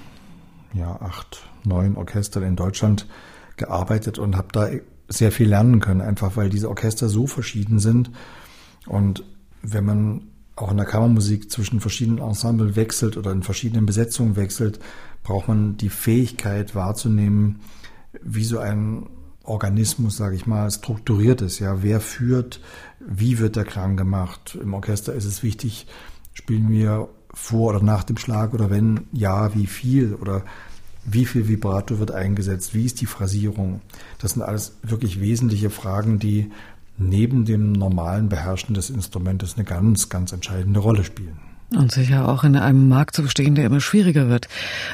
ja, 0.75 1.01
acht, 1.01 1.49
neun 1.65 1.97
Orchestern 1.97 2.43
in 2.43 2.57
Deutschland 2.57 3.07
gearbeitet 3.57 4.19
und 4.19 4.37
habe 4.37 4.49
da 4.53 4.69
sehr 5.09 5.33
viel 5.33 5.49
lernen 5.49 5.81
können, 5.81 6.01
einfach 6.01 6.37
weil 6.37 6.49
diese 6.49 6.69
Orchester 6.69 7.09
so 7.09 7.27
verschieden 7.27 7.79
sind. 7.79 8.11
Und 8.87 9.25
wenn 9.63 9.85
man 9.85 10.23
auch 10.57 10.71
in 10.71 10.77
der 10.77 10.87
Kammermusik 10.87 11.51
zwischen 11.51 11.81
verschiedenen 11.81 12.19
Ensemble 12.19 12.77
wechselt 12.77 13.17
oder 13.17 13.33
in 13.33 13.43
verschiedenen 13.43 13.87
Besetzungen 13.87 14.37
wechselt, 14.37 14.81
braucht 15.23 15.49
man 15.49 15.77
die 15.77 15.89
Fähigkeit 15.89 16.75
wahrzunehmen, 16.75 17.61
wie 18.23 18.45
so 18.45 18.59
ein 18.59 19.09
Organismus, 19.45 20.17
sage 20.17 20.37
ich 20.37 20.47
mal, 20.47 20.71
strukturiert 20.71 21.43
ist. 21.43 21.59
Ja, 21.59 21.83
wer 21.83 22.01
führt, 22.01 22.61
wie 23.01 23.39
wird 23.39 23.57
der 23.57 23.65
Klang 23.65 23.97
gemacht? 23.97 24.59
Im 24.61 24.75
Orchester 24.75 25.15
ist 25.15 25.25
es 25.25 25.43
wichtig, 25.43 25.87
spielen 26.33 26.71
wir 26.71 27.09
vor 27.33 27.75
oder 27.75 27.83
nach 27.83 28.05
dem 28.05 28.17
Schlag 28.17 28.55
oder 28.55 28.71
wenn 28.71 29.01
ja, 29.13 29.55
wie 29.55 29.67
viel 29.67 30.15
oder 30.15 30.43
wie 31.05 31.25
viel 31.25 31.49
Vibrato 31.49 31.99
wird 31.99 32.13
eingesetzt, 32.13 32.75
wie 32.75 32.85
ist 32.85 33.01
die 33.01 33.07
Phrasierung. 33.07 33.81
Das 34.19 34.33
sind 34.33 34.43
alles 34.43 34.77
wirklich 34.83 35.21
wesentliche 35.21 35.71
Fragen, 35.71 36.19
die 36.19 36.51
neben 36.99 37.45
dem 37.45 37.73
normalen 37.73 38.29
Beherrschen 38.29 38.75
des 38.75 38.91
Instrumentes 38.91 39.55
eine 39.57 39.65
ganz, 39.65 40.09
ganz 40.09 40.33
entscheidende 40.33 40.81
Rolle 40.81 41.05
spielen. 41.05 41.39
Und 41.75 41.91
sicher 41.91 42.29
auch 42.29 42.45
in 42.45 42.55
einem 42.57 42.89
Markt 42.89 43.17
zu 43.17 43.23
bestehen, 43.23 43.55
der 43.55 43.65
immer 43.65 43.81
schwieriger 43.81 44.29
wird. 44.29 44.47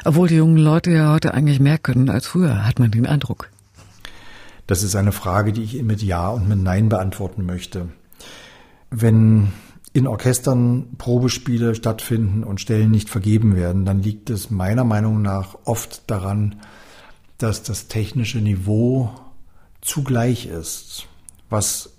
Obwohl 0.05 0.29
die 0.29 0.35
jungen 0.35 0.57
Leute 0.57 0.91
ja 0.91 1.11
heute 1.11 1.33
eigentlich 1.33 1.59
mehr 1.59 1.77
können 1.77 2.09
als 2.09 2.25
früher, 2.25 2.65
hat 2.65 2.79
man 2.79 2.89
den 2.89 3.05
Eindruck. 3.05 3.49
Das 4.65 4.81
ist 4.81 4.95
eine 4.95 5.11
Frage, 5.11 5.51
die 5.51 5.63
ich 5.63 5.81
mit 5.83 6.01
Ja 6.01 6.29
und 6.29 6.47
mit 6.47 6.59
Nein 6.59 6.89
beantworten 6.89 7.45
möchte. 7.45 7.89
Wenn 8.91 9.51
in 9.99 10.07
Orchestern 10.07 10.95
Probespiele 10.97 11.75
stattfinden 11.75 12.43
und 12.43 12.61
Stellen 12.61 12.89
nicht 12.89 13.09
vergeben 13.09 13.55
werden, 13.55 13.85
dann 13.85 14.01
liegt 14.01 14.29
es 14.29 14.49
meiner 14.49 14.85
Meinung 14.85 15.21
nach 15.21 15.57
oft 15.65 16.09
daran, 16.09 16.61
dass 17.37 17.63
das 17.63 17.87
technische 17.87 18.39
Niveau 18.39 19.11
zugleich 19.81 20.45
ist. 20.45 21.05
Was 21.49 21.91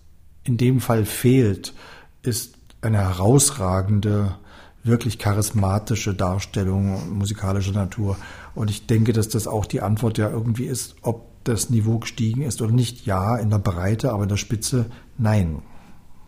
in 0.45 0.57
dem 0.57 0.81
Fall 0.81 1.05
fehlt, 1.05 1.75
ist 2.23 2.55
eine 2.81 2.99
herausragende, 2.99 4.37
wirklich 4.83 5.19
charismatische 5.19 6.15
Darstellung 6.15 7.19
musikalischer 7.19 7.73
Natur. 7.73 8.17
Und 8.55 8.71
ich 8.71 8.87
denke, 8.87 9.13
dass 9.13 9.29
das 9.29 9.47
auch 9.47 9.67
die 9.67 9.83
Antwort 9.83 10.17
ja 10.17 10.31
irgendwie 10.31 10.65
ist, 10.65 10.97
ob 11.03 11.45
das 11.45 11.69
Niveau 11.69 11.99
gestiegen 11.99 12.43
ist 12.43 12.63
oder 12.63 12.73
nicht. 12.73 13.05
Ja, 13.05 13.37
in 13.37 13.51
der 13.51 13.59
Breite, 13.59 14.13
aber 14.13 14.23
in 14.23 14.31
der 14.31 14.37
Spitze 14.39 14.87
nein. 15.19 15.63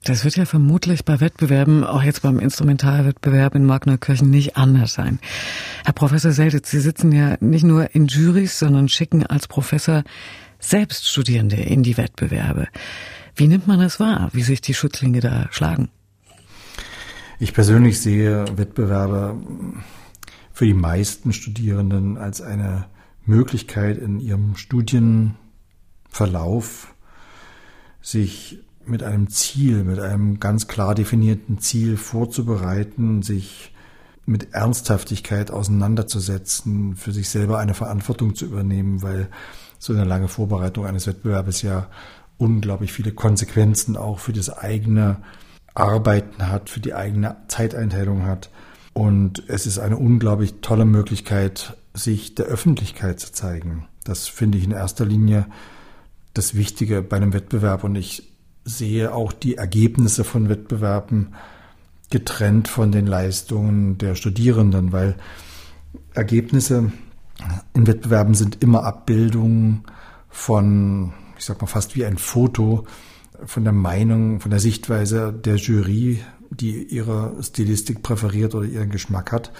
Das 0.04 0.24
wird 0.24 0.36
ja 0.36 0.46
vermutlich 0.46 1.04
bei 1.04 1.20
Wettbewerben, 1.20 1.84
auch 1.84 2.02
jetzt 2.02 2.22
beim 2.22 2.40
Instrumentalwettbewerb 2.40 3.54
in 3.54 3.64
Magnerkirchen, 3.64 4.30
nicht 4.30 4.56
anders 4.56 4.94
sein. 4.94 5.20
Herr 5.84 5.92
Professor 5.92 6.32
Selditz, 6.32 6.72
Sie 6.72 6.80
sitzen 6.80 7.12
ja 7.12 7.36
nicht 7.40 7.62
nur 7.62 7.94
in 7.94 8.08
Jurys, 8.08 8.58
sondern 8.58 8.88
schicken 8.88 9.24
als 9.24 9.46
Professor 9.46 10.02
selbst 10.58 11.08
Studierende 11.08 11.54
in 11.56 11.84
die 11.84 11.96
Wettbewerbe. 11.96 12.66
Wie 13.36 13.46
nimmt 13.46 13.68
man 13.68 13.78
das 13.78 14.00
wahr, 14.00 14.28
wie 14.32 14.42
sich 14.42 14.60
die 14.60 14.74
Schützlinge 14.74 15.20
da 15.20 15.46
schlagen? 15.52 15.88
Ich 17.38 17.54
persönlich 17.54 18.00
sehe 18.00 18.44
Wettbewerbe 18.56 19.40
für 20.52 20.66
die 20.66 20.74
meisten 20.74 21.32
Studierenden 21.32 22.18
als 22.18 22.40
eine 22.40 22.86
Möglichkeit 23.24 23.98
in 23.98 24.18
ihrem 24.18 24.56
Studienverlauf 24.56 26.92
sich 28.00 28.58
mit 28.88 29.02
einem 29.02 29.28
Ziel, 29.28 29.84
mit 29.84 29.98
einem 29.98 30.40
ganz 30.40 30.68
klar 30.68 30.94
definierten 30.94 31.58
Ziel 31.58 31.96
vorzubereiten, 31.96 33.22
sich 33.22 33.72
mit 34.24 34.54
Ernsthaftigkeit 34.54 35.50
auseinanderzusetzen, 35.50 36.96
für 36.96 37.12
sich 37.12 37.28
selber 37.28 37.58
eine 37.58 37.74
Verantwortung 37.74 38.34
zu 38.34 38.44
übernehmen, 38.44 39.02
weil 39.02 39.28
so 39.78 39.92
eine 39.92 40.04
lange 40.04 40.28
Vorbereitung 40.28 40.86
eines 40.86 41.06
Wettbewerbes 41.06 41.62
ja 41.62 41.88
unglaublich 42.38 42.92
viele 42.92 43.12
Konsequenzen 43.12 43.96
auch 43.96 44.18
für 44.18 44.32
das 44.32 44.50
eigene 44.50 45.18
Arbeiten 45.74 46.48
hat, 46.48 46.70
für 46.70 46.80
die 46.80 46.94
eigene 46.94 47.36
Zeiteinteilung 47.48 48.24
hat. 48.24 48.50
Und 48.92 49.42
es 49.48 49.66
ist 49.66 49.78
eine 49.78 49.96
unglaublich 49.96 50.56
tolle 50.60 50.84
Möglichkeit, 50.84 51.76
sich 51.94 52.34
der 52.34 52.46
Öffentlichkeit 52.46 53.20
zu 53.20 53.32
zeigen. 53.32 53.88
Das 54.04 54.28
finde 54.28 54.58
ich 54.58 54.64
in 54.64 54.70
erster 54.70 55.06
Linie 55.06 55.46
das 56.34 56.54
Wichtige 56.54 57.02
bei 57.02 57.16
einem 57.16 57.32
Wettbewerb. 57.32 57.84
Und 57.84 57.96
ich 57.96 58.31
sehe 58.64 59.14
auch 59.14 59.32
die 59.32 59.56
Ergebnisse 59.56 60.24
von 60.24 60.48
Wettbewerben 60.48 61.34
getrennt 62.10 62.68
von 62.68 62.92
den 62.92 63.06
Leistungen 63.06 63.98
der 63.98 64.14
Studierenden, 64.14 64.92
weil 64.92 65.16
Ergebnisse 66.14 66.92
in 67.74 67.86
Wettbewerben 67.86 68.34
sind 68.34 68.62
immer 68.62 68.84
Abbildungen 68.84 69.84
von, 70.28 71.12
ich 71.38 71.44
sag 71.44 71.60
mal 71.60 71.66
fast 71.66 71.96
wie 71.96 72.04
ein 72.04 72.18
Foto 72.18 72.86
von 73.44 73.64
der 73.64 73.72
Meinung, 73.72 74.40
von 74.40 74.50
der 74.50 74.60
Sichtweise 74.60 75.32
der 75.32 75.56
Jury, 75.56 76.22
die 76.50 76.84
ihre 76.84 77.42
Stilistik 77.42 78.02
präferiert 78.02 78.54
oder 78.54 78.66
ihren 78.66 78.90
Geschmack 78.90 79.32
hat. 79.32 79.52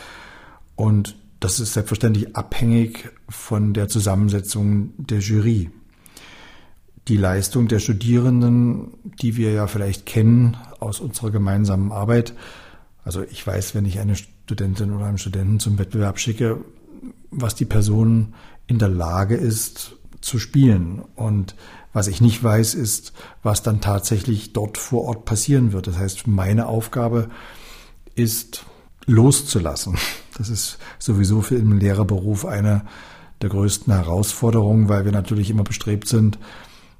Und 0.76 1.16
das 1.40 1.59
ist 1.59 1.73
selbstverständlich 1.73 2.37
abhängig 2.37 3.11
von 3.28 3.73
der 3.73 3.88
Zusammensetzung 3.88 4.92
der 4.99 5.18
Jury 5.18 5.71
die 7.09 7.16
Leistung 7.16 7.68
der 7.68 7.80
Studierenden, 7.80 8.94
die 9.21 9.37
wir 9.37 9.52
ja 9.52 9.66
vielleicht 9.66 10.06
kennen 10.06 10.56
aus 10.78 11.00
unserer 11.00 11.30
gemeinsamen 11.30 11.92
Arbeit. 11.92 12.35
Also 13.04 13.23
ich 13.23 13.44
weiß, 13.44 13.75
wenn 13.75 13.85
ich 13.85 13.99
eine 13.99 14.14
Studentin 14.16 14.92
oder 14.92 15.06
einen 15.06 15.18
Studenten 15.18 15.59
zum 15.59 15.78
Wettbewerb 15.78 16.18
schicke, 16.18 16.64
was 17.30 17.54
die 17.54 17.64
Person 17.64 18.35
in 18.66 18.78
der 18.78 18.88
Lage 18.88 19.35
ist 19.35 19.97
zu 20.21 20.38
spielen. 20.38 21.02
Und 21.16 21.56
was 21.92 22.06
ich 22.06 22.21
nicht 22.21 22.42
weiß, 22.42 22.75
ist, 22.75 23.12
was 23.42 23.62
dann 23.62 23.80
tatsächlich 23.80 24.52
dort 24.52 24.78
vor 24.78 25.04
Ort 25.04 25.25
passieren 25.25 25.73
wird. 25.73 25.88
Das 25.88 25.99
heißt, 25.99 26.26
meine 26.26 26.66
Aufgabe 26.66 27.28
ist 28.14 28.64
loszulassen. 29.06 29.99
Das 30.38 30.49
ist 30.49 30.78
sowieso 30.99 31.43
für 31.43 31.56
den 31.56 31.78
Lehrerberuf 31.78 32.47
eine 32.47 32.82
der 33.43 33.50
größten 33.50 33.93
Herausforderungen, 33.93 34.88
weil 34.88 35.04
wir 35.04 35.12
natürlich 35.12 35.50
immer 35.50 35.65
bestrebt 35.65 36.08
sind, 36.08 36.38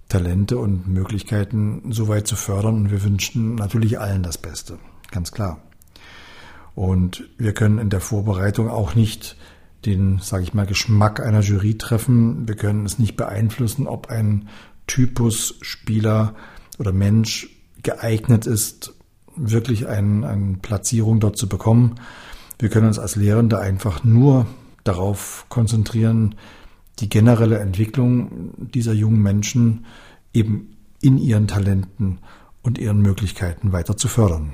Talente 0.09 0.59
und 0.59 0.89
Möglichkeiten 0.89 1.93
so 1.93 2.09
weit 2.09 2.27
zu 2.27 2.37
fördern. 2.37 2.75
Und 2.75 2.91
wir 2.91 3.03
wünschen 3.03 3.55
natürlich 3.55 3.99
allen 3.99 4.23
das 4.23 4.39
Beste, 4.39 4.79
ganz 5.11 5.33
klar. 5.33 5.61
Und 6.75 7.25
wir 7.39 7.53
können 7.53 7.79
in 7.79 7.91
der 7.91 8.01
Vorbereitung 8.01 8.69
auch 8.69 8.95
nicht 8.95 9.37
den, 9.85 10.19
sage 10.19 10.45
ich 10.45 10.55
mal, 10.55 10.67
Geschmack 10.67 11.21
einer 11.21 11.41
Jury 11.41 11.77
treffen. 11.77 12.47
Wir 12.47 12.57
können 12.57 12.87
es 12.87 12.99
nicht 12.99 13.17
beeinflussen, 13.17 13.87
ob 13.87 14.09
ein 14.09 14.49
Typus 14.87 15.57
Spieler 15.61 16.35
oder 16.79 16.93
Mensch 16.93 17.49
geeignet 17.83 18.47
ist, 18.47 18.95
wirklich 19.37 19.89
ein, 19.89 20.25
eine 20.25 20.59
Platzierung 20.61 21.21
dort 21.21 21.37
zu 21.37 21.49
bekommen. 21.49 21.97
Wir 22.59 22.69
können 22.69 22.87
uns 22.87 22.99
als 22.99 23.17
Lehrende 23.17 23.59
einfach 23.59 24.05
nur 24.05 24.47
darauf 24.85 25.47
konzentrieren, 25.49 26.37
die 26.99 27.09
generelle 27.09 27.59
Entwicklung 27.59 28.53
dieser 28.59 28.93
jungen 28.93 29.23
Menschen 29.23 29.87
eben 30.33 30.77
in 31.01 31.19
ihren 31.19 31.49
Talenten 31.49 32.19
und 32.63 32.79
ihren 32.79 33.01
Möglichkeiten 33.01 33.73
weiter 33.73 33.97
zu 33.97 34.09
fördern. 34.09 34.53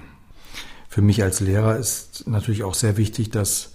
Für 0.89 1.03
mich 1.03 1.23
als 1.23 1.41
Lehrer 1.41 1.77
ist 1.77 2.27
natürlich 2.27 2.65
auch 2.65 2.75
sehr 2.75 2.97
wichtig, 2.97 3.31
dass 3.31 3.75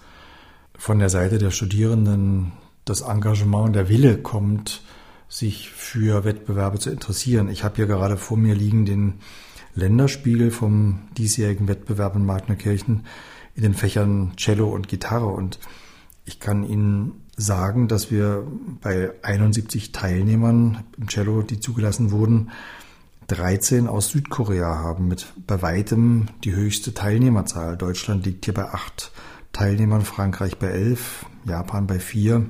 von 0.76 1.00
der 1.00 1.10
Seite 1.10 1.38
der 1.38 1.52
Studierenden 1.52 2.52
das 2.86 3.02
Engagement 3.02 3.68
und 3.68 3.74
der 3.74 3.90
Wille 3.90 4.18
kommt, 4.18 4.82
sich 5.30 5.70
für 5.70 6.26
Wettbewerbe 6.26 6.80
zu 6.80 6.90
interessieren. 6.90 7.50
Ich 7.50 7.64
habe 7.64 7.76
hier 7.76 7.88
gerade 7.88 8.18
vor 8.18 8.38
mir 8.38 8.56
liegen 8.56 8.86
den 8.86 9.16
Länderspiegel 9.76 10.52
vom 10.52 11.00
diesjährigen 11.18 11.68
Wettbewerb 11.68 12.16
in 12.16 12.26
Magnerkirchen 12.26 13.06
in 13.56 13.64
den 13.64 13.74
Fächern 13.74 14.34
Cello 14.36 14.70
und 14.70 14.88
Gitarre 14.88 15.28
und 15.28 15.60
ich 16.26 16.40
kann 16.40 16.68
Ihnen 16.68 17.23
sagen, 17.36 17.88
dass 17.88 18.12
wir 18.12 18.46
bei 18.82 19.12
71 19.24 19.92
Teilnehmern 19.92 20.84
im 20.98 21.08
Cello, 21.08 21.42
die 21.42 21.60
zugelassen 21.60 22.12
wurden, 22.12 22.52
13 23.28 23.88
aus 23.88 24.10
Südkorea 24.10 24.76
haben, 24.76 25.08
mit 25.08 25.28
bei 25.48 25.62
weitem 25.62 26.28
die 26.44 26.54
höchste 26.54 26.94
Teilnehmerzahl. 26.94 27.78
Deutschland 27.78 28.26
liegt 28.26 28.46
hier 28.46 28.54
bei 28.54 28.66
acht 28.66 29.12
Teilnehmern, 29.54 30.02
Frankreich 30.02 30.58
bei 30.58 30.68
elf, 30.68 31.26
Japan 31.46 31.88
bei 31.88 32.00
vier, 32.00 32.50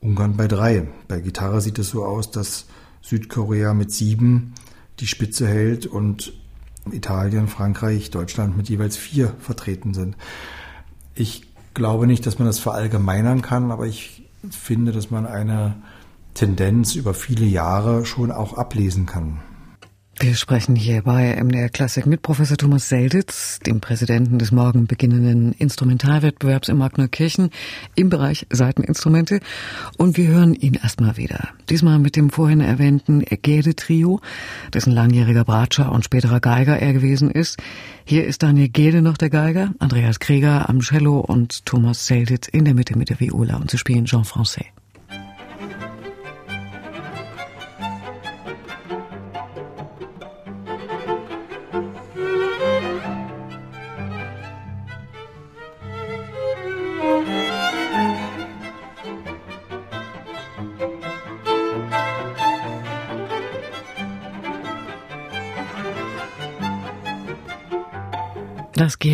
Ungarn 0.00 0.36
bei 0.36 0.48
drei. 0.48 0.88
Bei 1.06 1.20
Gitarre 1.20 1.60
sieht 1.60 1.78
es 1.78 1.90
so 1.90 2.04
aus, 2.04 2.30
dass 2.30 2.66
Südkorea 3.02 3.74
mit 3.74 3.92
sieben 3.92 4.54
die 5.00 5.06
Spitze 5.06 5.46
hält 5.46 5.86
und 5.86 6.32
Italien, 6.90 7.46
Frankreich, 7.46 8.10
Deutschland 8.10 8.56
mit 8.56 8.68
jeweils 8.68 8.96
vier 8.96 9.34
vertreten 9.38 9.94
sind. 9.94 10.16
Ich 11.14 11.51
glaube 11.74 12.06
nicht, 12.06 12.26
dass 12.26 12.38
man 12.38 12.46
das 12.46 12.58
verallgemeinern 12.58 13.42
kann, 13.42 13.70
aber 13.70 13.86
ich 13.86 14.28
finde, 14.50 14.92
dass 14.92 15.10
man 15.10 15.26
eine 15.26 15.74
Tendenz 16.34 16.94
über 16.94 17.14
viele 17.14 17.44
Jahre 17.44 18.04
schon 18.04 18.32
auch 18.32 18.54
ablesen 18.56 19.06
kann. 19.06 19.40
Wir 20.22 20.36
sprechen 20.36 20.76
hier 20.76 21.02
bei 21.02 21.34
MDR 21.34 21.68
Klassik 21.68 22.06
mit 22.06 22.22
Professor 22.22 22.56
Thomas 22.56 22.88
Selditz, 22.88 23.58
dem 23.58 23.80
Präsidenten 23.80 24.38
des 24.38 24.52
morgen 24.52 24.86
beginnenden 24.86 25.50
Instrumentalwettbewerbs 25.50 26.68
in 26.68 26.78
Magnerkirchen 26.78 27.50
im 27.96 28.08
Bereich 28.08 28.46
Seiteninstrumente. 28.48 29.40
Und 29.98 30.16
wir 30.16 30.28
hören 30.28 30.54
ihn 30.54 30.74
erstmal 30.74 31.16
wieder. 31.16 31.48
Diesmal 31.68 31.98
mit 31.98 32.14
dem 32.14 32.30
vorhin 32.30 32.60
erwähnten 32.60 33.24
Gede-Trio, 33.24 34.20
dessen 34.72 34.92
langjähriger 34.92 35.42
Bratscher 35.42 35.90
und 35.90 36.04
späterer 36.04 36.38
Geiger 36.38 36.78
er 36.78 36.92
gewesen 36.92 37.28
ist. 37.28 37.58
Hier 38.04 38.24
ist 38.24 38.44
Daniel 38.44 38.68
Gede 38.68 39.02
noch 39.02 39.16
der 39.16 39.28
Geiger, 39.28 39.74
Andreas 39.80 40.20
Krieger 40.20 40.68
am 40.68 40.82
Cello 40.82 41.18
und 41.18 41.66
Thomas 41.66 42.06
Selditz 42.06 42.46
in 42.46 42.64
der 42.64 42.74
Mitte 42.74 42.96
mit 42.96 43.10
der 43.10 43.18
Viola 43.18 43.56
und 43.56 43.72
sie 43.72 43.78
spielen 43.78 44.04
Jean 44.04 44.24
Francais. 44.24 44.66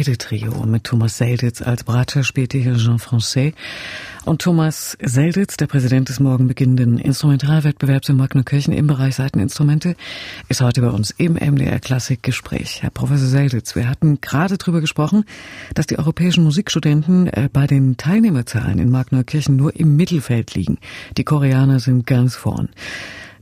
Das 0.09 0.17
Gede-Trio 0.17 0.65
mit 0.65 0.85
Thomas 0.85 1.19
Selditz 1.19 1.61
als 1.61 1.85
Bratscher 1.85 2.25
spielte 2.25 2.57
hier 2.57 2.77
Jean 2.77 2.99
Francais. 2.99 3.53
Und 4.25 4.41
Thomas 4.41 4.97
Selditz, 5.03 5.59
der 5.59 5.67
Präsident 5.67 6.09
des 6.09 6.19
morgen 6.19 6.49
beginnenden 6.49 6.99
Instrumentalwettbewerbs 6.99 8.09
in 8.09 8.17
Magnerkirchen 8.17 8.73
im 8.73 8.87
Bereich 8.87 9.17
Seiteninstrumente, 9.17 9.97
ist 10.49 10.63
heute 10.63 10.81
bei 10.81 10.89
uns 10.89 11.11
im 11.11 11.35
MDR 11.35 11.79
Klassik 11.79 12.23
Gespräch. 12.23 12.83
Herr 12.83 12.89
Professor 12.89 13.27
Selditz, 13.27 13.77
wir 13.77 13.87
hatten 13.87 14.19
gerade 14.23 14.57
darüber 14.57 14.81
gesprochen, 14.81 15.27
dass 15.75 15.87
die 15.87 15.99
europäischen 15.99 16.43
Musikstudenten 16.43 17.27
äh, 17.27 17.51
bei 17.53 17.67
den 17.67 17.99
Teilnehmerzahlen 17.99 18.79
in 18.79 18.89
Magnerkirchen 18.89 19.57
nur 19.57 19.77
im 19.77 19.95
Mittelfeld 19.97 20.55
liegen. 20.55 20.79
Die 21.19 21.25
Koreaner 21.25 21.81
sind 21.81 22.07
ganz 22.07 22.35
vorn. 22.35 22.71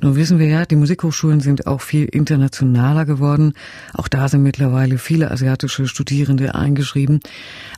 Nun 0.00 0.16
wissen 0.16 0.38
wir 0.38 0.46
ja, 0.46 0.66
die 0.66 0.76
Musikhochschulen 0.76 1.40
sind 1.40 1.66
auch 1.66 1.80
viel 1.80 2.04
internationaler 2.04 3.04
geworden. 3.04 3.54
Auch 3.94 4.08
da 4.08 4.28
sind 4.28 4.42
mittlerweile 4.42 4.98
viele 4.98 5.30
asiatische 5.30 5.86
Studierende 5.86 6.54
eingeschrieben. 6.54 7.20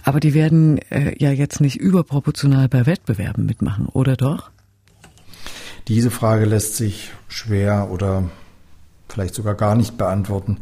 Aber 0.05 0.21
die 0.21 0.35
werden 0.35 0.79
äh, 0.91 1.15
ja 1.19 1.31
jetzt 1.31 1.61
nicht 1.61 1.77
überproportional 1.77 2.69
bei 2.69 2.87
Wettbewerben 2.87 3.47
mitmachen, 3.47 3.87
oder 3.87 4.17
doch? 4.17 4.51
Diese 5.87 6.11
Frage 6.11 6.45
lässt 6.45 6.77
sich 6.77 7.13
schwer 7.29 7.89
oder 7.91 8.25
vielleicht 9.09 9.35
sogar 9.35 9.55
gar 9.55 9.75
nicht 9.75 9.97
beantworten. 9.97 10.59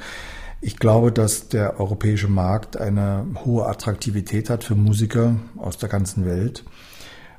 Ich 0.61 0.79
glaube, 0.79 1.13
dass 1.13 1.49
der 1.49 1.81
europäische 1.81 2.29
Markt 2.29 2.77
eine 2.77 3.27
hohe 3.45 3.67
Attraktivität 3.67 4.51
hat 4.51 4.65
für 4.65 4.75
Musiker 4.75 5.37
aus 5.57 5.79
der 5.79 5.89
ganzen 5.89 6.25
Welt, 6.25 6.65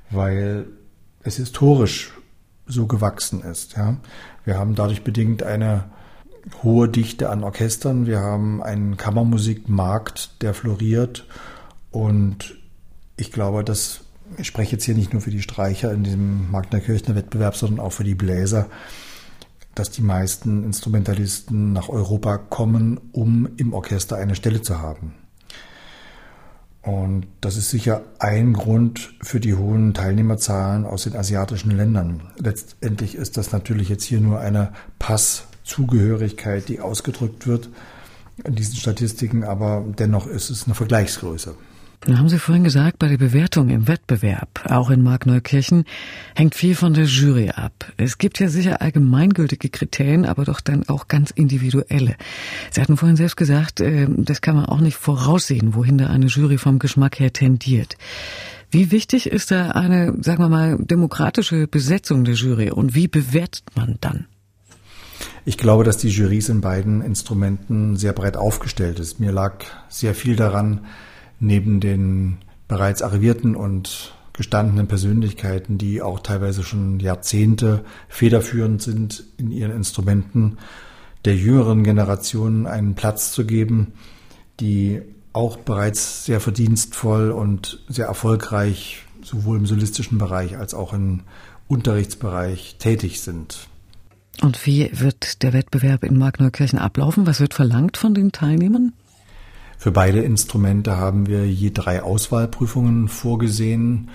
weil 0.10 0.68
es 1.24 1.38
historisch 1.38 2.12
so 2.68 2.86
gewachsen 2.86 3.42
ist. 3.42 3.76
Ja. 3.78 3.98
Wir 4.46 4.58
haben 4.58 4.76
dadurch 4.76 5.04
bedingt 5.04 5.44
eine 5.44 5.86
hohe 6.64 6.90
Dichte 6.90 7.30
an 7.30 7.44
Orchestern. 7.44 8.06
Wir 8.06 8.20
haben 8.20 8.62
einen 8.64 8.98
Kammermusikmarkt, 8.98 10.42
der 10.42 10.54
floriert. 10.54 11.28
Und 11.92 12.56
ich 13.16 13.32
glaube, 13.32 13.64
dass 13.64 14.02
ich 14.38 14.48
spreche 14.48 14.74
jetzt 14.74 14.84
hier 14.84 14.96
nicht 14.96 15.14
nur 15.14 15.22
für 15.22 15.32
die 15.32 15.42
Streicher 15.42 15.92
in 15.94 16.04
diesem 16.04 16.52
Magner 16.52 16.82
Kirchner 16.82 17.16
Wettbewerb, 17.16 17.56
sondern 17.56 17.80
auch 17.80 17.94
für 17.94 18.04
die 18.04 18.16
Bläser, 18.16 18.68
dass 19.74 19.90
die 19.90 20.02
meisten 20.02 20.64
Instrumentalisten 20.64 21.72
nach 21.72 21.88
Europa 21.88 22.38
kommen, 22.38 23.00
um 23.14 23.48
im 23.58 23.74
Orchester 23.74 24.18
eine 24.18 24.36
Stelle 24.36 24.62
zu 24.62 24.80
haben. 24.80 25.14
Und 26.88 27.28
das 27.42 27.58
ist 27.58 27.70
sicher 27.70 28.04
ein 28.18 28.54
Grund 28.54 29.14
für 29.22 29.42
die 29.42 29.56
hohen 29.56 29.94
Teilnehmerzahlen 29.94 30.86
aus 30.86 31.04
den 31.04 31.18
asiatischen 31.18 31.72
Ländern. 31.72 32.22
Letztendlich 32.38 33.16
ist 33.16 33.36
das 33.36 33.52
natürlich 33.52 33.90
jetzt 33.90 34.06
hier 34.06 34.22
nur 34.22 34.40
eine 34.40 34.72
Passzugehörigkeit, 34.98 36.70
die 36.70 36.80
ausgedrückt 36.80 37.46
wird 37.46 37.68
in 38.46 38.56
diesen 38.56 38.78
Statistiken, 38.78 39.44
aber 39.44 39.84
dennoch 40.00 40.28
ist 40.28 40.50
es 40.50 40.64
eine 40.64 40.76
Vergleichsgröße. 40.76 41.56
Haben 42.06 42.30
Sie 42.30 42.38
vorhin 42.38 42.64
gesagt, 42.64 43.00
bei 43.00 43.08
der 43.08 43.18
Bewertung 43.18 43.70
im 43.70 43.88
Wettbewerb, 43.88 44.66
auch 44.70 44.92
in 44.92 45.02
Markneukirchen, 45.02 45.84
hängt 46.36 46.56
viel 46.56 46.76
von 46.76 46.94
der 46.94 47.06
Jury 47.06 47.50
ab. 47.50 47.92
Es 47.98 48.18
gibt 48.18 48.40
ja 48.40 48.48
sicher 48.48 48.82
allgemeingültige 48.82 49.70
Kriterien, 49.70 50.26
aber 50.26 50.46
doch 50.46 50.62
dann 50.62 50.88
auch 50.88 51.08
ganz 51.08 51.32
individuelle. 51.32 52.16
Sie 52.72 52.82
hatten 52.82 52.98
vorhin 52.98 53.18
selbst 53.18 53.36
gesagt, 53.36 53.82
äh, 53.82 54.08
das 54.10 54.42
kann 54.42 54.56
man 54.56 54.66
auch 54.66 54.80
nicht 54.80 54.96
voraussehen, 54.96 55.74
wohin 55.74 55.98
da 55.98 56.08
eine 56.08 56.28
Jury 56.28 56.58
vom 56.58 56.80
Geschmack 56.80 57.20
her 57.20 57.34
tendiert. 57.34 57.98
Wie 58.70 58.92
wichtig 58.92 59.28
ist 59.28 59.52
da 59.52 59.72
eine, 59.72 60.14
sagen 60.22 60.44
wir 60.44 60.50
mal, 60.50 60.78
demokratische 60.80 61.68
Besetzung 61.68 62.24
der 62.24 62.36
Jury 62.36 62.70
und 62.70 62.96
wie 62.96 63.08
bewertet 63.08 63.64
man 63.76 63.98
dann? 64.02 64.28
Ich 65.46 65.58
glaube, 65.58 65.84
dass 65.84 65.98
die 65.98 66.10
Jurys 66.10 66.50
in 66.50 66.62
beiden 66.62 67.02
Instrumenten 67.02 67.96
sehr 67.96 68.14
breit 68.14 68.38
aufgestellt 68.38 69.00
ist. 69.00 69.20
Mir 69.20 69.32
lag 69.32 69.64
sehr 69.90 70.14
viel 70.14 70.36
daran, 70.36 70.86
neben 71.40 71.80
den 71.80 72.38
bereits 72.68 73.02
arrivierten 73.02 73.56
und 73.56 74.14
gestandenen 74.34 74.88
Persönlichkeiten, 74.88 75.78
die 75.78 76.02
auch 76.02 76.20
teilweise 76.20 76.64
schon 76.64 77.00
Jahrzehnte 77.00 77.84
federführend 78.08 78.82
sind 78.82 79.24
in 79.38 79.52
ihren 79.52 79.72
Instrumenten, 79.72 80.58
der 81.26 81.36
jüngeren 81.36 81.84
Generation 81.84 82.68
einen 82.68 82.96
Platz 82.96 83.32
zu 83.32 83.46
geben, 83.46 83.94
die 84.60 85.02
auch 85.34 85.58
bereits 85.58 86.26
sehr 86.26 86.40
verdienstvoll 86.40 87.32
und 87.32 87.84
sehr 87.90 88.06
erfolgreich 88.06 89.04
sowohl 89.24 89.58
im 89.58 89.66
solistischen 89.66 90.18
Bereich 90.18 90.58
als 90.58 90.74
auch 90.74 90.94
im 90.94 91.22
Unterrichtsbereich 91.68 92.78
tätig 92.80 93.22
sind. 93.22 93.68
Und 94.42 94.66
wie 94.66 94.90
wird 94.94 95.44
der 95.44 95.54
Wettbewerb 95.54 96.04
in 96.04 96.18
Magneukirchen 96.18 96.80
ablaufen? 96.80 97.26
Was 97.26 97.40
wird 97.40 97.54
verlangt 97.54 97.98
von 97.98 98.14
den 98.14 98.32
Teilnehmern? 98.32 98.94
Für 99.78 99.92
beide 99.92 100.22
Instrumente 100.22 100.98
haben 100.98 101.28
wir 101.28 101.48
je 101.48 101.70
drei 101.72 102.02
Auswahlprüfungen 102.02 103.08
vorgesehen 103.08 104.10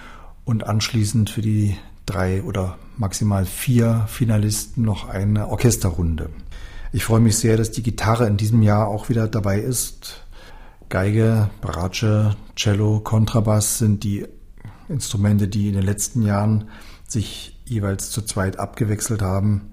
und 0.44 0.66
anschließend 0.66 1.30
für 1.30 1.40
die 1.40 1.76
drei 2.04 2.42
oder 2.42 2.78
maximal 2.96 3.46
vier 3.46 4.06
Finalisten 4.08 4.84
noch 4.84 5.08
eine 5.08 5.48
Orchesterrunde. 5.48 6.30
Ich 6.92 7.04
freue 7.04 7.20
mich 7.20 7.38
sehr, 7.38 7.56
dass 7.56 7.70
die 7.70 7.82
Gitarre 7.82 8.26
in 8.26 8.36
diesem 8.36 8.62
Jahr 8.62 8.88
auch 8.88 9.08
wieder 9.08 9.28
dabei 9.28 9.60
ist. 9.60 10.26
Geige, 10.88 11.48
Bratsche, 11.60 12.36
Cello, 12.56 13.00
Kontrabass 13.00 13.78
sind 13.78 14.04
die 14.04 14.26
Instrumente, 14.88 15.48
die 15.48 15.68
in 15.68 15.74
den 15.74 15.84
letzten 15.84 16.22
Jahren 16.22 16.68
sich 17.08 17.58
jeweils 17.64 18.10
zu 18.10 18.20
zweit 18.22 18.58
abgewechselt 18.58 19.22
haben. 19.22 19.71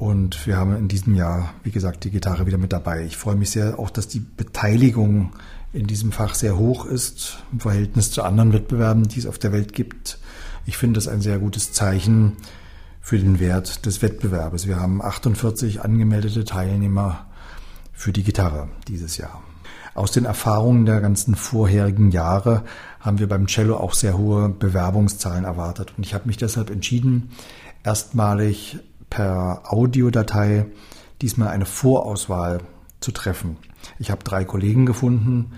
Und 0.00 0.46
wir 0.46 0.56
haben 0.56 0.74
in 0.78 0.88
diesem 0.88 1.14
Jahr, 1.14 1.52
wie 1.62 1.70
gesagt, 1.70 2.04
die 2.04 2.10
Gitarre 2.10 2.46
wieder 2.46 2.56
mit 2.56 2.72
dabei. 2.72 3.04
Ich 3.04 3.18
freue 3.18 3.36
mich 3.36 3.50
sehr 3.50 3.78
auch, 3.78 3.90
dass 3.90 4.08
die 4.08 4.20
Beteiligung 4.20 5.34
in 5.74 5.86
diesem 5.86 6.10
Fach 6.10 6.32
sehr 6.32 6.56
hoch 6.56 6.86
ist 6.86 7.36
im 7.52 7.60
Verhältnis 7.60 8.10
zu 8.10 8.22
anderen 8.22 8.54
Wettbewerben, 8.54 9.08
die 9.08 9.18
es 9.18 9.26
auf 9.26 9.38
der 9.38 9.52
Welt 9.52 9.74
gibt. 9.74 10.18
Ich 10.64 10.78
finde 10.78 10.96
das 10.96 11.06
ein 11.06 11.20
sehr 11.20 11.38
gutes 11.38 11.74
Zeichen 11.74 12.38
für 13.02 13.18
den 13.18 13.40
Wert 13.40 13.84
des 13.84 14.00
Wettbewerbes. 14.00 14.66
Wir 14.66 14.80
haben 14.80 15.02
48 15.02 15.82
angemeldete 15.82 16.46
Teilnehmer 16.46 17.26
für 17.92 18.12
die 18.12 18.22
Gitarre 18.22 18.70
dieses 18.88 19.18
Jahr. 19.18 19.42
Aus 19.92 20.12
den 20.12 20.24
Erfahrungen 20.24 20.86
der 20.86 21.02
ganzen 21.02 21.34
vorherigen 21.34 22.10
Jahre 22.10 22.64
haben 23.00 23.18
wir 23.18 23.28
beim 23.28 23.48
Cello 23.48 23.76
auch 23.76 23.92
sehr 23.92 24.16
hohe 24.16 24.48
Bewerbungszahlen 24.48 25.44
erwartet. 25.44 25.92
Und 25.98 26.06
ich 26.06 26.14
habe 26.14 26.26
mich 26.26 26.38
deshalb 26.38 26.70
entschieden, 26.70 27.32
erstmalig 27.84 28.78
per 29.10 29.62
Audiodatei 29.64 30.66
diesmal 31.20 31.48
eine 31.48 31.66
Vorauswahl 31.66 32.60
zu 33.00 33.12
treffen. 33.12 33.56
Ich 33.98 34.10
habe 34.10 34.24
drei 34.24 34.44
Kollegen 34.44 34.86
gefunden, 34.86 35.52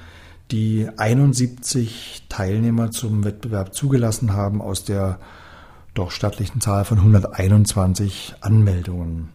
die 0.51 0.89
71 0.97 2.25
Teilnehmer 2.29 2.91
zum 2.91 3.25
Wettbewerb 3.25 3.75
zugelassen 3.75 4.33
haben 4.33 4.61
aus 4.61 4.85
der 4.85 5.19
doch 5.95 6.11
stattlichen 6.11 6.61
Zahl 6.61 6.85
von 6.85 6.99
121 6.99 8.35
Anmeldungen. 8.41 9.29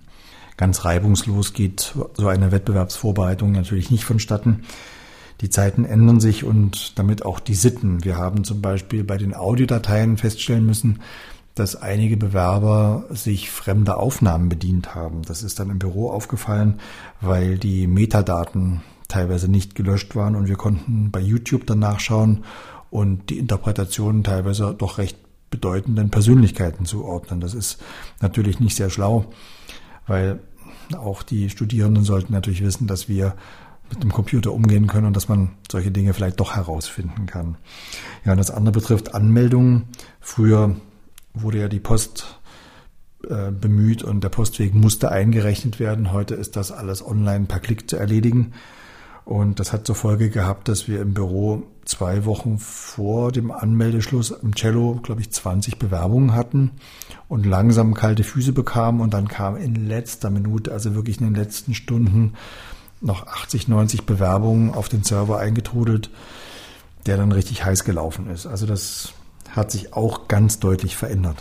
Ganz 0.57 0.85
reibungslos 0.85 1.53
geht 1.53 1.93
so 2.13 2.27
eine 2.27 2.51
Wettbewerbsvorbereitung 2.51 3.51
natürlich 3.51 3.91
nicht 3.91 4.03
vonstatten. 4.03 4.63
Die 5.41 5.51
Zeiten 5.51 5.85
ändern 5.85 6.19
sich 6.19 6.43
und 6.43 6.97
damit 6.97 7.23
auch 7.23 7.39
die 7.39 7.53
Sitten. 7.53 8.03
Wir 8.03 8.17
haben 8.17 8.43
zum 8.43 8.61
Beispiel 8.61 9.03
bei 9.03 9.17
den 9.17 9.35
Audiodateien 9.35 10.17
feststellen 10.17 10.65
müssen, 10.65 11.01
dass 11.59 11.75
einige 11.75 12.17
Bewerber 12.17 13.05
sich 13.09 13.49
fremder 13.49 13.99
Aufnahmen 13.99 14.49
bedient 14.49 14.95
haben. 14.95 15.23
Das 15.23 15.43
ist 15.43 15.59
dann 15.59 15.69
im 15.69 15.79
Büro 15.79 16.09
aufgefallen, 16.09 16.79
weil 17.21 17.57
die 17.57 17.87
Metadaten 17.87 18.81
teilweise 19.07 19.49
nicht 19.49 19.75
gelöscht 19.75 20.15
waren 20.15 20.35
und 20.35 20.47
wir 20.47 20.55
konnten 20.55 21.11
bei 21.11 21.19
YouTube 21.19 21.65
dann 21.65 21.79
nachschauen 21.79 22.43
und 22.89 23.29
die 23.29 23.37
Interpretationen 23.37 24.23
teilweise 24.23 24.75
doch 24.77 24.97
recht 24.97 25.17
bedeutenden 25.49 26.09
Persönlichkeiten 26.09 26.85
zuordnen. 26.85 27.39
Das 27.39 27.53
ist 27.53 27.81
natürlich 28.21 28.59
nicht 28.59 28.75
sehr 28.75 28.89
schlau, 28.89 29.25
weil 30.05 30.39
auch 30.97 31.23
die 31.23 31.49
Studierenden 31.49 32.03
sollten 32.03 32.33
natürlich 32.33 32.63
wissen, 32.63 32.87
dass 32.87 33.09
wir 33.09 33.35
mit 33.89 34.03
dem 34.03 34.11
Computer 34.11 34.51
umgehen 34.51 34.87
können 34.87 35.07
und 35.07 35.15
dass 35.15 35.29
man 35.29 35.51
solche 35.71 35.91
Dinge 35.91 36.13
vielleicht 36.13 36.39
doch 36.39 36.55
herausfinden 36.55 37.25
kann. 37.25 37.57
Ja, 38.25 38.33
und 38.33 38.37
das 38.37 38.51
andere 38.51 38.73
betrifft 38.73 39.15
Anmeldungen. 39.15 39.85
Früher 40.19 40.75
wurde 41.41 41.59
ja 41.59 41.67
die 41.67 41.79
Post 41.79 42.39
äh, 43.27 43.51
bemüht 43.51 44.03
und 44.03 44.23
der 44.23 44.29
Postweg 44.29 44.73
musste 44.73 45.11
eingerechnet 45.11 45.79
werden. 45.79 46.11
Heute 46.11 46.35
ist 46.35 46.55
das 46.55 46.71
alles 46.71 47.05
online 47.05 47.45
per 47.45 47.59
Klick 47.59 47.89
zu 47.89 47.97
erledigen. 47.97 48.53
Und 49.25 49.59
das 49.59 49.73
hat 49.73 49.85
zur 49.85 49.95
Folge 49.95 50.29
gehabt, 50.29 50.69
dass 50.69 50.87
wir 50.87 51.01
im 51.01 51.13
Büro 51.13 51.63
zwei 51.83 52.23
Wochen 52.23 52.59
vor 52.59 53.33
dem 53.33 53.51
Anmeldeschluss 53.51 54.31
im 54.31 54.55
Cello, 54.55 55.01
glaube 55.03 55.19
ich, 55.19 55.31
20 55.31 55.77
Bewerbungen 55.77 56.33
hatten 56.33 56.71
und 57.27 57.45
langsam 57.45 57.93
kalte 57.93 58.23
Füße 58.23 58.53
bekamen. 58.53 59.01
Und 59.01 59.13
dann 59.13 59.27
kam 59.27 59.57
in 59.57 59.87
letzter 59.87 60.29
Minute, 60.29 60.71
also 60.71 60.95
wirklich 60.95 61.19
in 61.19 61.25
den 61.25 61.35
letzten 61.35 61.73
Stunden, 61.73 62.35
noch 63.01 63.27
80, 63.27 63.67
90 63.67 64.05
Bewerbungen 64.05 64.73
auf 64.73 64.87
den 64.87 65.03
Server 65.03 65.39
eingetrudelt, 65.39 66.09
der 67.05 67.17
dann 67.17 67.33
richtig 67.33 67.65
heiß 67.65 67.83
gelaufen 67.83 68.29
ist. 68.29 68.45
Also 68.45 68.65
das 68.65 69.13
hat 69.51 69.71
sich 69.71 69.93
auch 69.93 70.27
ganz 70.27 70.59
deutlich 70.59 70.95
verändert. 70.95 71.37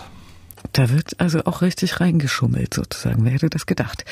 Da 0.73 0.91
wird 0.91 1.21
also 1.21 1.45
auch 1.45 1.63
richtig 1.63 2.01
reingeschummelt 2.01 2.75
sozusagen. 2.75 3.25
Wer 3.25 3.33
hätte 3.33 3.51
das 3.51 3.67
gedacht? 3.67 4.05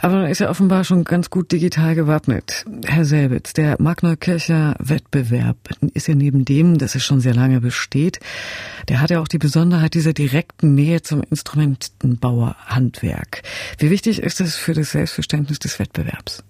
Aber 0.00 0.16
man 0.16 0.30
ist 0.30 0.40
ja 0.40 0.50
offenbar 0.50 0.84
schon 0.84 1.04
ganz 1.04 1.30
gut 1.30 1.52
digital 1.52 1.94
gewappnet. 1.94 2.64
Herr 2.84 3.04
Selbitz, 3.04 3.52
der 3.52 3.76
Magnerkircher 3.80 4.74
Wettbewerb 4.78 5.56
ist 5.94 6.08
ja 6.08 6.14
neben 6.14 6.44
dem, 6.44 6.78
dass 6.78 6.94
es 6.94 7.04
schon 7.04 7.20
sehr 7.20 7.34
lange 7.34 7.60
besteht, 7.60 8.20
der 8.88 9.00
hat 9.00 9.10
ja 9.10 9.20
auch 9.20 9.28
die 9.28 9.38
Besonderheit 9.38 9.94
dieser 9.94 10.12
direkten 10.12 10.74
Nähe 10.74 11.02
zum 11.02 11.22
Instrumentenbauerhandwerk. 11.22 13.42
Wie 13.78 13.90
wichtig 13.90 14.22
ist 14.22 14.40
das 14.40 14.56
für 14.56 14.74
das 14.74 14.92
Selbstverständnis 14.92 15.58
des 15.58 15.78
Wettbewerbs? 15.78 16.42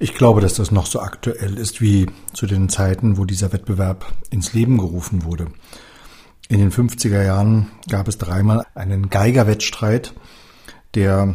Ich 0.00 0.14
glaube, 0.14 0.40
dass 0.40 0.54
das 0.54 0.70
noch 0.70 0.86
so 0.86 1.00
aktuell 1.00 1.56
ist 1.56 1.80
wie 1.80 2.06
zu 2.32 2.46
den 2.46 2.68
Zeiten, 2.68 3.16
wo 3.16 3.24
dieser 3.24 3.52
Wettbewerb 3.52 4.12
ins 4.30 4.52
Leben 4.52 4.76
gerufen 4.76 5.24
wurde. 5.24 5.48
In 6.50 6.60
den 6.60 6.72
50er 6.72 7.22
Jahren 7.22 7.68
gab 7.90 8.08
es 8.08 8.16
dreimal 8.16 8.64
einen 8.74 9.10
Geigerwettstreit, 9.10 10.14
der 10.94 11.34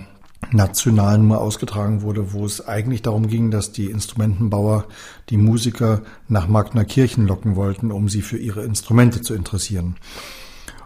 national 0.51 1.19
nur 1.19 1.39
ausgetragen 1.39 2.01
wurde, 2.01 2.33
wo 2.33 2.45
es 2.45 2.67
eigentlich 2.67 3.03
darum 3.03 3.27
ging, 3.27 3.51
dass 3.51 3.71
die 3.71 3.91
Instrumentenbauer 3.91 4.85
die 5.29 5.37
Musiker 5.37 6.01
nach 6.27 6.47
Magnerkirchen 6.47 7.27
locken 7.27 7.55
wollten, 7.55 7.91
um 7.91 8.09
sie 8.09 8.23
für 8.23 8.37
ihre 8.37 8.63
Instrumente 8.63 9.21
zu 9.21 9.35
interessieren. 9.35 9.97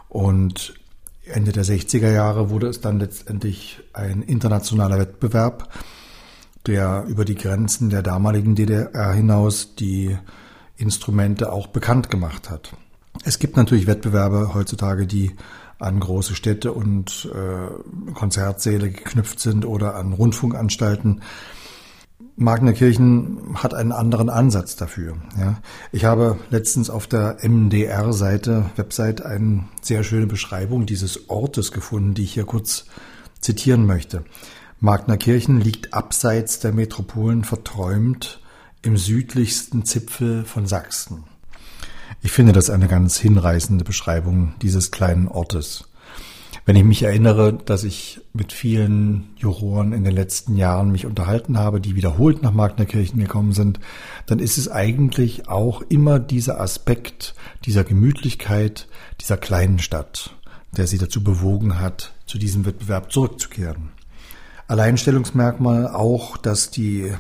Und 0.10 0.74
Ende 1.26 1.54
der 1.54 1.64
60er 1.64 2.12
Jahre 2.12 2.50
wurde 2.50 2.68
es 2.68 2.82
dann 2.82 3.00
letztendlich 3.00 3.80
ein 3.94 4.22
internationaler 4.22 5.00
Wettbewerb, 5.00 5.70
der 6.66 7.06
über 7.08 7.24
die 7.24 7.36
Grenzen 7.36 7.90
der 7.90 8.04
damaligen 8.04 8.56
DDR 8.56 9.14
hinaus 9.14 9.76
die 9.76 10.18
Instrumente 10.76 11.52
auch 11.52 11.68
bekannt 11.68 12.10
gemacht 12.10 12.50
hat. 12.50 12.74
Es 13.24 13.40
gibt 13.40 13.58
natürlich 13.58 13.88
Wettbewerbe 13.88 14.54
heutzutage, 14.54 15.08
die 15.08 15.36
an 15.80 16.00
große 16.00 16.36
Städte 16.36 16.74
und 16.74 17.30
äh, 17.34 18.14
Konzertsäle 18.14 18.90
geknüpft 18.90 19.40
sind 19.40 19.66
oder 19.66 19.96
an 19.96 20.14
Rundfunkanstalten. 20.14 21.22
Magnerkirchen 22.36 23.56
hat 23.56 23.74
einen 23.74 23.92
anderen 23.92 24.30
Ansatz 24.30 24.76
dafür. 24.76 25.18
Ja. 25.40 25.60
Ich 25.92 26.06
habe 26.06 26.38
letztens 26.50 26.90
auf 26.90 27.08
der 27.08 27.38
MDR-Seite, 27.42 28.70
Website, 28.76 29.24
eine 29.24 29.66
sehr 29.82 30.04
schöne 30.04 30.28
Beschreibung 30.28 30.86
dieses 30.86 31.30
Ortes 31.30 31.72
gefunden, 31.72 32.14
die 32.14 32.24
ich 32.24 32.34
hier 32.34 32.46
kurz 32.46 32.86
zitieren 33.40 33.86
möchte. 33.86 34.24
Magnerkirchen 34.80 35.60
liegt 35.60 35.94
abseits 35.94 36.60
der 36.60 36.74
Metropolen 36.74 37.44
verträumt 37.44 38.40
im 38.84 38.98
südlichsten 38.98 39.86
Zipfel 39.86 40.46
von 40.46 40.68
Sachsen. 40.68 41.24
Ich 42.22 42.32
finde 42.32 42.52
das 42.52 42.70
eine 42.70 42.88
ganz 42.88 43.18
hinreißende 43.18 43.84
Beschreibung 43.84 44.54
dieses 44.62 44.92
kleinen 44.92 45.28
Ortes. 45.28 45.86
Wenn 46.66 46.76
ich 46.76 46.84
mich 46.84 47.04
erinnere, 47.04 47.54
dass 47.54 47.86
ich 47.86 48.20
mit 48.34 48.52
vielen 48.52 49.30
Juroren 49.38 49.94
in 49.94 50.04
den 50.04 50.14
letzten 50.14 50.58
Jahren 50.58 50.92
mich 50.92 51.06
unterhalten 51.06 51.58
habe, 51.58 51.80
die 51.80 51.96
wiederholt 51.96 52.42
nach 52.44 52.52
Magnerkirchen 52.52 53.20
gekommen 53.20 53.54
sind, 53.54 53.80
dann 54.26 54.40
ist 54.40 54.58
es 54.58 54.70
eigentlich 54.70 55.48
auch 55.48 55.82
immer 55.82 56.20
dieser 56.20 56.60
Aspekt 56.60 57.36
dieser 57.64 57.86
Gemütlichkeit 57.86 58.90
dieser 59.22 59.38
kleinen 59.38 59.80
Stadt, 59.80 60.36
der 60.76 60.88
sie 60.88 60.98
dazu 60.98 61.24
bewogen 61.24 61.80
hat, 61.80 62.14
zu 62.26 62.38
diesem 62.38 62.66
Wettbewerb 62.66 63.14
zurückzukehren. 63.14 63.92
Alleinstellungsmerkmal 64.68 65.88
auch, 65.88 66.36
dass 66.36 66.70
die 66.70 67.14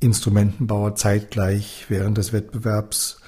Instrumentenbauer 0.00 0.94
zeitgleich 0.94 1.84
während 1.90 2.16
des 2.16 2.32
Wettbewerbs 2.32 3.20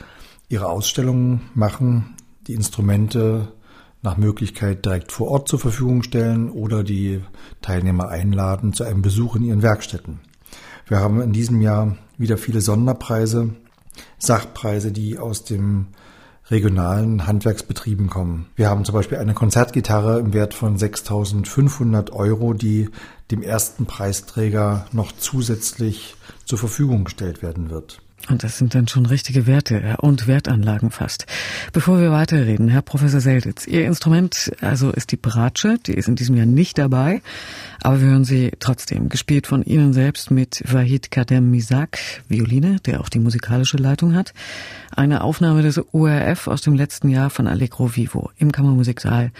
ihre 0.48 0.68
Ausstellungen 0.68 1.42
machen, 1.54 2.16
die 2.46 2.54
Instrumente 2.54 3.52
nach 4.02 4.16
Möglichkeit 4.16 4.84
direkt 4.84 5.12
vor 5.12 5.28
Ort 5.28 5.48
zur 5.48 5.58
Verfügung 5.58 6.02
stellen 6.02 6.50
oder 6.50 6.84
die 6.84 7.22
Teilnehmer 7.60 8.08
einladen 8.08 8.72
zu 8.72 8.84
einem 8.84 9.02
Besuch 9.02 9.36
in 9.36 9.44
ihren 9.44 9.62
Werkstätten. 9.62 10.20
Wir 10.86 11.00
haben 11.00 11.20
in 11.20 11.32
diesem 11.32 11.60
Jahr 11.60 11.96
wieder 12.16 12.38
viele 12.38 12.60
Sonderpreise, 12.60 13.54
Sachpreise, 14.18 14.92
die 14.92 15.18
aus 15.18 15.44
dem 15.44 15.88
regionalen 16.50 17.26
Handwerksbetrieben 17.26 18.08
kommen. 18.08 18.46
Wir 18.56 18.70
haben 18.70 18.84
zum 18.84 18.94
Beispiel 18.94 19.18
eine 19.18 19.34
Konzertgitarre 19.34 20.18
im 20.18 20.32
Wert 20.32 20.54
von 20.54 20.78
6.500 20.78 22.10
Euro, 22.12 22.54
die 22.54 22.88
dem 23.30 23.42
ersten 23.42 23.84
Preisträger 23.84 24.86
noch 24.92 25.12
zusätzlich 25.12 26.14
zur 26.46 26.58
Verfügung 26.58 27.04
gestellt 27.04 27.42
werden 27.42 27.68
wird. 27.68 28.00
Und 28.28 28.42
das 28.42 28.58
sind 28.58 28.74
dann 28.74 28.88
schon 28.88 29.06
richtige 29.06 29.46
Werte 29.46 29.96
und 30.00 30.26
Wertanlagen 30.26 30.90
fast. 30.90 31.24
Bevor 31.72 32.00
wir 32.00 32.10
weiterreden, 32.10 32.68
Herr 32.68 32.82
Professor 32.82 33.20
Selditz, 33.20 33.66
Ihr 33.66 33.86
Instrument 33.86 34.52
also 34.60 34.90
ist 34.90 35.12
die 35.12 35.16
Bratsche, 35.16 35.78
die 35.86 35.94
ist 35.94 36.08
in 36.08 36.16
diesem 36.16 36.36
Jahr 36.36 36.44
nicht 36.44 36.76
dabei, 36.76 37.22
aber 37.80 38.02
wir 38.02 38.08
hören 38.08 38.24
sie 38.24 38.50
trotzdem, 38.58 39.08
gespielt 39.08 39.46
von 39.46 39.62
Ihnen 39.62 39.94
selbst 39.94 40.30
mit 40.30 40.62
Wahid 40.70 41.10
Kadem 41.10 41.50
Misak, 41.50 41.98
Violine, 42.28 42.80
der 42.80 43.00
auch 43.00 43.08
die 43.08 43.20
musikalische 43.20 43.78
Leitung 43.78 44.14
hat. 44.14 44.34
Eine 44.94 45.22
Aufnahme 45.22 45.62
des 45.62 45.80
ORF 45.94 46.48
aus 46.48 46.60
dem 46.60 46.74
letzten 46.74 47.08
Jahr 47.08 47.30
von 47.30 47.46
Allegro 47.46 47.96
Vivo 47.96 48.30
im 48.36 48.52
Kammermusiksaal, 48.52 49.32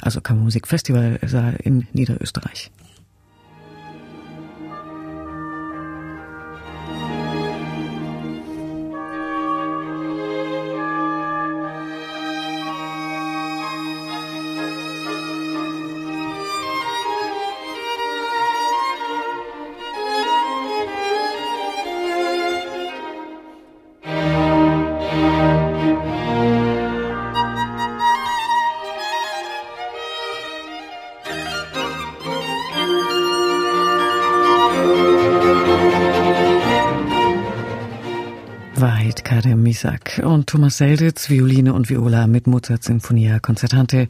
also 0.00 0.20
Kammermusikfestivalsaal 0.20 1.56
in 1.62 1.86
Niederösterreich. 1.92 2.70
Isak 39.44 40.22
und 40.24 40.46
Thomas 40.46 40.78
Selditz, 40.78 41.28
Violine 41.28 41.74
und 41.74 41.90
Viola 41.90 42.26
mit 42.26 42.46
Mozart 42.46 42.82
Sinfonia 42.82 43.40
Concertante. 43.40 44.08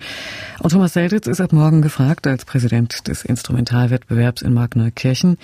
Und 0.60 0.70
Thomas 0.70 0.92
Selditz 0.92 1.26
ist 1.26 1.40
ab 1.40 1.52
morgen 1.52 1.82
gefragt 1.82 2.26
als 2.26 2.44
Präsident 2.44 3.08
des 3.08 3.24
Instrumentalwettbewerbs 3.24 4.42
in 4.42 4.54
Markneukirchen. 4.54 5.38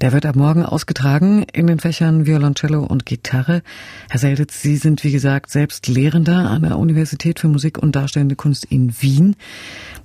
Der 0.00 0.12
wird 0.12 0.24
ab 0.24 0.36
morgen 0.36 0.64
ausgetragen 0.64 1.44
in 1.52 1.66
den 1.66 1.78
Fächern 1.80 2.26
Violoncello 2.26 2.82
und 2.82 3.04
Gitarre. 3.04 3.62
Herr 4.08 4.20
Selditz, 4.20 4.62
Sie 4.62 4.76
sind 4.76 5.04
wie 5.04 5.12
gesagt 5.12 5.50
selbst 5.50 5.86
Lehrender 5.86 6.50
an 6.50 6.62
der 6.62 6.78
Universität 6.78 7.40
für 7.40 7.48
Musik 7.48 7.78
und 7.78 7.94
Darstellende 7.94 8.36
Kunst 8.36 8.64
in 8.64 8.94
Wien. 9.00 9.36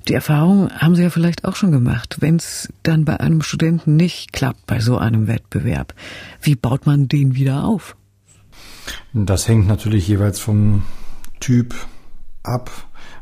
Die 0.08 0.14
Erfahrung 0.14 0.70
haben 0.72 0.96
Sie 0.96 1.04
ja 1.04 1.10
vielleicht 1.10 1.46
auch 1.46 1.56
schon 1.56 1.72
gemacht, 1.72 2.18
wenn 2.20 2.36
es 2.36 2.68
dann 2.84 3.06
bei 3.06 3.20
einem 3.20 3.42
Studenten 3.42 3.96
nicht 3.96 4.34
klappt 4.34 4.66
bei 4.68 4.80
so 4.80 4.98
einem 4.98 5.28
Wettbewerb. 5.28 5.94
Wie 6.42 6.56
baut 6.56 6.86
man 6.86 7.08
den 7.08 7.36
wieder 7.36 7.64
auf? 7.64 7.96
Das 9.14 9.48
hängt 9.48 9.68
natürlich 9.68 10.08
jeweils 10.08 10.40
vom 10.40 10.84
Typ 11.40 11.76
ab. 12.44 12.72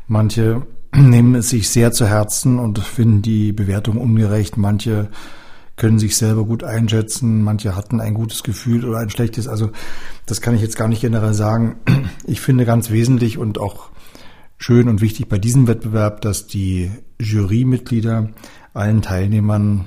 Manche 0.06 0.62
nehmen 0.94 1.34
es 1.34 1.50
sich 1.50 1.68
sehr 1.70 1.92
zu 1.92 2.06
Herzen 2.06 2.58
und 2.58 2.78
finden 2.78 3.22
die 3.22 3.52
Bewertung 3.52 3.96
ungerecht. 3.96 4.56
Manche 4.56 5.08
können 5.76 5.98
sich 5.98 6.16
selber 6.16 6.44
gut 6.44 6.62
einschätzen. 6.62 7.42
Manche 7.42 7.74
hatten 7.74 8.00
ein 8.00 8.14
gutes 8.14 8.42
Gefühl 8.42 8.84
oder 8.84 8.98
ein 8.98 9.10
schlechtes. 9.10 9.48
Also 9.48 9.70
das 10.26 10.40
kann 10.40 10.54
ich 10.54 10.60
jetzt 10.60 10.76
gar 10.76 10.88
nicht 10.88 11.00
generell 11.00 11.34
sagen. 11.34 11.76
Ich 12.26 12.40
finde 12.40 12.64
ganz 12.64 12.90
wesentlich 12.90 13.38
und 13.38 13.58
auch 13.58 13.90
schön 14.56 14.88
und 14.88 15.00
wichtig 15.00 15.28
bei 15.28 15.38
diesem 15.38 15.66
Wettbewerb, 15.66 16.20
dass 16.20 16.46
die 16.46 16.90
Jurymitglieder 17.18 18.28
allen 18.74 19.02
Teilnehmern, 19.02 19.86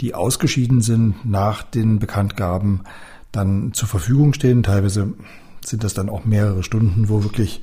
die 0.00 0.14
ausgeschieden 0.14 0.80
sind 0.80 1.26
nach 1.26 1.62
den 1.62 1.98
Bekanntgaben, 1.98 2.84
dann 3.36 3.72
zur 3.72 3.88
Verfügung 3.88 4.32
stehen. 4.34 4.62
Teilweise 4.62 5.14
sind 5.64 5.84
das 5.84 5.94
dann 5.94 6.08
auch 6.08 6.24
mehrere 6.24 6.62
Stunden, 6.62 7.08
wo 7.08 7.22
wirklich 7.22 7.62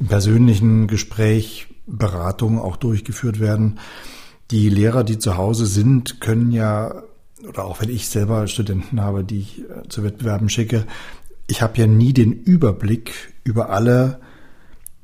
im 0.00 0.06
persönlichen 0.06 0.86
Gespräch 0.86 1.66
Beratungen 1.86 2.58
auch 2.58 2.76
durchgeführt 2.76 3.40
werden. 3.40 3.78
Die 4.50 4.68
Lehrer, 4.68 5.04
die 5.04 5.18
zu 5.18 5.36
Hause 5.36 5.66
sind, 5.66 6.20
können 6.20 6.52
ja, 6.52 7.02
oder 7.48 7.64
auch 7.64 7.80
wenn 7.80 7.88
ich 7.88 8.08
selber 8.08 8.46
Studenten 8.46 9.00
habe, 9.00 9.24
die 9.24 9.40
ich 9.40 9.60
äh, 9.60 9.88
zu 9.88 10.02
Wettbewerben 10.02 10.48
schicke, 10.48 10.86
ich 11.46 11.60
habe 11.60 11.78
ja 11.78 11.86
nie 11.86 12.12
den 12.12 12.32
Überblick 12.32 13.32
über 13.44 13.70
alle, 13.70 14.20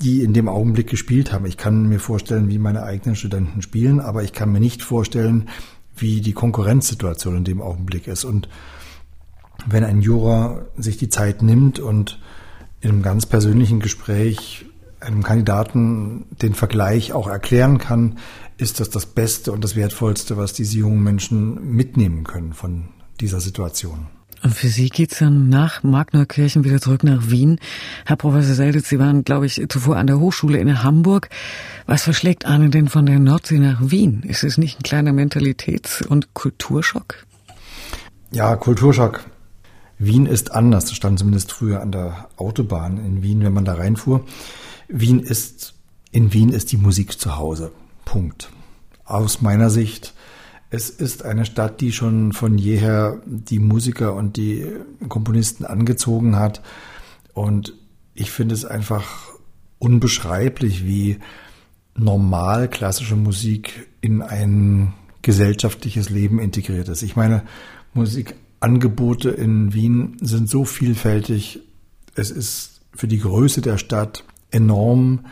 die 0.01 0.23
in 0.23 0.33
dem 0.33 0.49
Augenblick 0.49 0.89
gespielt 0.89 1.33
haben. 1.33 1.47
Ich 1.47 1.57
kann 1.57 1.89
mir 1.89 1.99
vorstellen, 1.99 2.49
wie 2.49 2.59
meine 2.59 2.85
eigenen 2.85 3.17
Studenten 3.17 3.63
spielen, 3.63 4.01
aber 4.01 4.23
ich 4.23 4.33
kann 4.33 4.53
mir 4.53 4.61
nicht 4.61 4.83
vorstellen, 4.83 5.49
wie 5.97 6.21
die 6.21 6.33
Konkurrenzsituation 6.33 7.39
in 7.39 7.45
dem 7.45 7.61
Augenblick 7.61 8.07
ist. 8.07 8.25
Und 8.25 8.49
wenn 9.67 9.85
ein 9.85 10.01
Juror 10.01 10.67
sich 10.77 10.97
die 10.97 11.09
Zeit 11.09 11.43
nimmt 11.43 11.79
und 11.79 12.19
in 12.81 12.91
einem 12.91 13.03
ganz 13.03 13.27
persönlichen 13.27 13.81
Gespräch 13.81 14.67
einem 15.01 15.23
Kandidaten 15.23 16.27
den 16.43 16.55
Vergleich 16.55 17.13
auch 17.13 17.29
erklären 17.29 17.79
kann, 17.79 18.19
ist 18.57 18.81
das 18.81 18.91
das 18.91 19.07
Beste 19.07 19.53
und 19.53 19.63
das 19.63 19.77
Wertvollste, 19.77 20.37
was 20.37 20.53
diese 20.53 20.79
jungen 20.79 21.03
Menschen 21.03 21.73
mitnehmen 21.73 22.25
können 22.25 22.53
von 22.53 22.89
dieser 23.21 23.41
Situation. 23.41 24.09
Und 24.43 24.55
für 24.55 24.69
Sie 24.69 24.89
geht's 24.89 25.19
dann 25.19 25.49
nach 25.49 25.83
Magnerkirchen 25.83 26.63
wieder 26.65 26.81
zurück 26.81 27.03
nach 27.03 27.29
Wien. 27.29 27.59
Herr 28.07 28.17
Professor 28.17 28.55
Selditz, 28.55 28.89
Sie 28.89 29.01
waren, 29.01 29.25
glaube 29.25 29.47
ich, 29.47 29.65
zuvor 29.69 29.97
an 29.97 30.07
der 30.07 30.21
Hochschule 30.21 30.59
in 30.59 30.83
Hamburg. 30.83 31.29
Was 31.87 32.03
verschlägt 32.05 32.47
einen 32.47 32.71
denn 32.71 32.89
von 32.89 33.07
der 33.07 33.19
Nordsee 33.19 33.59
nach 33.59 33.81
Wien? 33.81 34.23
Ist 34.23 34.45
es 34.45 34.57
nicht 34.57 34.79
ein 34.79 34.85
kleiner 34.85 35.13
Mentalitäts- 35.13 36.07
und 36.07 36.35
Kulturschock? 36.35 37.27
Ja, 38.31 38.55
Kulturschock. 38.55 39.25
Wien 39.99 40.27
ist 40.27 40.53
anders. 40.53 40.87
Das 40.87 40.95
stand 40.95 41.19
zumindest 41.19 41.53
früher 41.53 41.81
an 41.81 41.93
der 41.93 42.29
Autobahn 42.37 42.99
in 42.99 43.23
Wien, 43.23 43.43
wenn 43.43 43.53
man 43.53 43.65
da 43.65 43.75
reinfuhr. 43.75 44.25
Wien 44.89 45.21
ist, 45.21 45.75
in 46.11 46.33
Wien 46.33 46.51
ist 46.51 46.73
die 46.73 46.77
Musik 46.77 47.21
zu 47.21 47.37
Hause. 47.37 47.73
Punkt. 48.05 48.51
Aus 49.05 49.43
meiner 49.43 49.71
Sicht 49.71 50.15
es 50.71 50.91
ist 50.91 51.25
eine 51.25 51.47
Stadt, 51.47 51.81
die 51.81 51.93
schon 51.93 52.33
von 52.33 52.59
jeher 52.59 53.23
die 53.25 53.59
Musiker 53.59 54.15
und 54.15 54.37
die 54.37 54.67
Komponisten 55.09 55.65
angezogen 55.65 56.37
hat. 56.37 56.63
Und 57.33 57.73
ich 58.15 58.31
finde 58.31 58.55
es 58.55 58.65
einfach 58.65 59.33
unbeschreiblich, 59.79 60.85
wie 60.85 61.19
normal 61.95 62.69
klassische 62.69 63.17
Musik 63.17 63.89
in 64.01 64.21
ein 64.21 64.93
gesellschaftliches 65.23 66.11
Leben 66.11 66.39
integriert 66.39 66.89
ist. 66.89 67.03
Ich 67.03 67.17
meine, 67.17 67.45
Musikangebote 68.61 69.31
in 69.31 69.73
Wien 69.73 70.17
sind 70.21 70.49
so 70.49 70.65
vielfältig. 70.65 71.61
Es 72.15 72.31
ist 72.31 72.81
für 72.95 73.07
die 73.07 73.21
Größe 73.21 73.61
der 73.61 73.79
Stadt 73.79 74.25
enorm, 74.51 75.27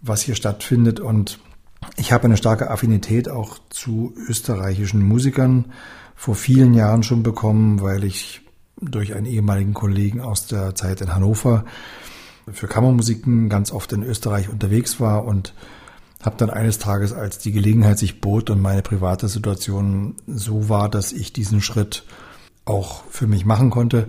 was 0.00 0.22
hier 0.22 0.34
stattfindet 0.34 1.00
und 1.00 1.38
ich 1.96 2.12
habe 2.12 2.24
eine 2.24 2.36
starke 2.36 2.70
Affinität 2.70 3.28
auch 3.28 3.58
zu 3.70 4.14
österreichischen 4.28 5.02
Musikern 5.02 5.72
vor 6.14 6.34
vielen 6.34 6.74
Jahren 6.74 7.02
schon 7.02 7.22
bekommen, 7.22 7.80
weil 7.80 8.04
ich 8.04 8.42
durch 8.80 9.14
einen 9.14 9.26
ehemaligen 9.26 9.74
Kollegen 9.74 10.20
aus 10.20 10.46
der 10.46 10.74
Zeit 10.74 11.00
in 11.00 11.14
Hannover 11.14 11.64
für 12.52 12.68
Kammermusiken 12.68 13.48
ganz 13.48 13.72
oft 13.72 13.92
in 13.92 14.02
Österreich 14.02 14.48
unterwegs 14.48 15.00
war 15.00 15.24
und 15.24 15.54
habe 16.22 16.36
dann 16.36 16.50
eines 16.50 16.78
Tages, 16.78 17.12
als 17.12 17.38
die 17.38 17.52
Gelegenheit 17.52 17.98
sich 17.98 18.20
bot 18.20 18.50
und 18.50 18.60
meine 18.60 18.82
private 18.82 19.28
Situation 19.28 20.14
so 20.26 20.68
war, 20.68 20.88
dass 20.88 21.12
ich 21.12 21.32
diesen 21.32 21.60
Schritt 21.60 22.04
auch 22.64 23.04
für 23.10 23.26
mich 23.26 23.44
machen 23.44 23.70
konnte, 23.70 24.08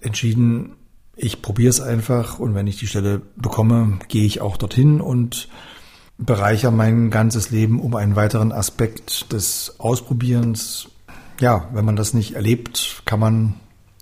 entschieden, 0.00 0.76
ich 1.16 1.40
probiere 1.42 1.70
es 1.70 1.80
einfach 1.80 2.38
und 2.38 2.54
wenn 2.54 2.66
ich 2.66 2.76
die 2.76 2.86
Stelle 2.86 3.22
bekomme, 3.36 3.98
gehe 4.08 4.26
ich 4.26 4.40
auch 4.40 4.56
dorthin 4.56 5.00
und 5.00 5.48
bereicher 6.18 6.70
mein 6.70 7.10
ganzes 7.10 7.50
Leben 7.50 7.80
um 7.80 7.94
einen 7.94 8.16
weiteren 8.16 8.52
Aspekt 8.52 9.32
des 9.32 9.76
Ausprobierens. 9.78 10.88
Ja, 11.40 11.68
wenn 11.72 11.84
man 11.84 11.96
das 11.96 12.14
nicht 12.14 12.34
erlebt, 12.34 13.02
kann 13.04 13.20
man 13.20 13.54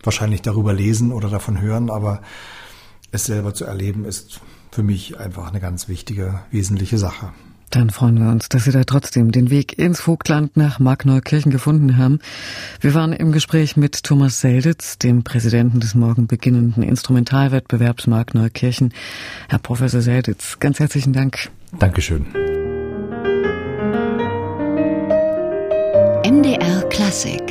wahrscheinlich 0.03 0.42
darüber 0.42 0.72
lesen 0.72 1.12
oder 1.12 1.29
davon 1.29 1.61
hören, 1.61 1.90
aber 1.90 2.20
es 3.11 3.27
selber 3.27 3.55
zu 3.55 3.64
erleben 3.64 4.05
ist 4.05 4.40
für 4.70 4.83
mich 4.83 5.18
einfach 5.18 5.48
eine 5.48 5.61
ganz 5.61 5.88
wichtige, 5.88 6.40
wesentliche 6.50 6.98
Sache. 6.98 7.33
Dann 7.74 7.90
freuen 7.90 8.22
wir 8.22 8.30
uns, 8.30 8.48
dass 8.48 8.64
Sie 8.64 8.70
da 8.70 8.84
trotzdem 8.84 9.32
den 9.32 9.50
Weg 9.50 9.76
ins 9.80 9.98
Vogtland 9.98 10.56
nach 10.56 10.78
Markneukirchen 10.78 11.50
gefunden 11.50 11.96
haben. 11.98 12.20
Wir 12.80 12.94
waren 12.94 13.12
im 13.12 13.32
Gespräch 13.32 13.76
mit 13.76 14.04
Thomas 14.04 14.40
Selditz, 14.40 14.96
dem 14.96 15.24
Präsidenten 15.24 15.80
des 15.80 15.96
morgen 15.96 16.28
beginnenden 16.28 16.84
Instrumentalwettbewerbs 16.84 18.06
Markneukirchen. 18.06 18.94
Herr 19.48 19.58
Professor 19.58 20.02
Selditz, 20.02 20.60
ganz 20.60 20.78
herzlichen 20.78 21.12
Dank. 21.12 21.50
Dankeschön. 21.76 22.26
MDR 26.24 26.88
Klassik 26.90 27.42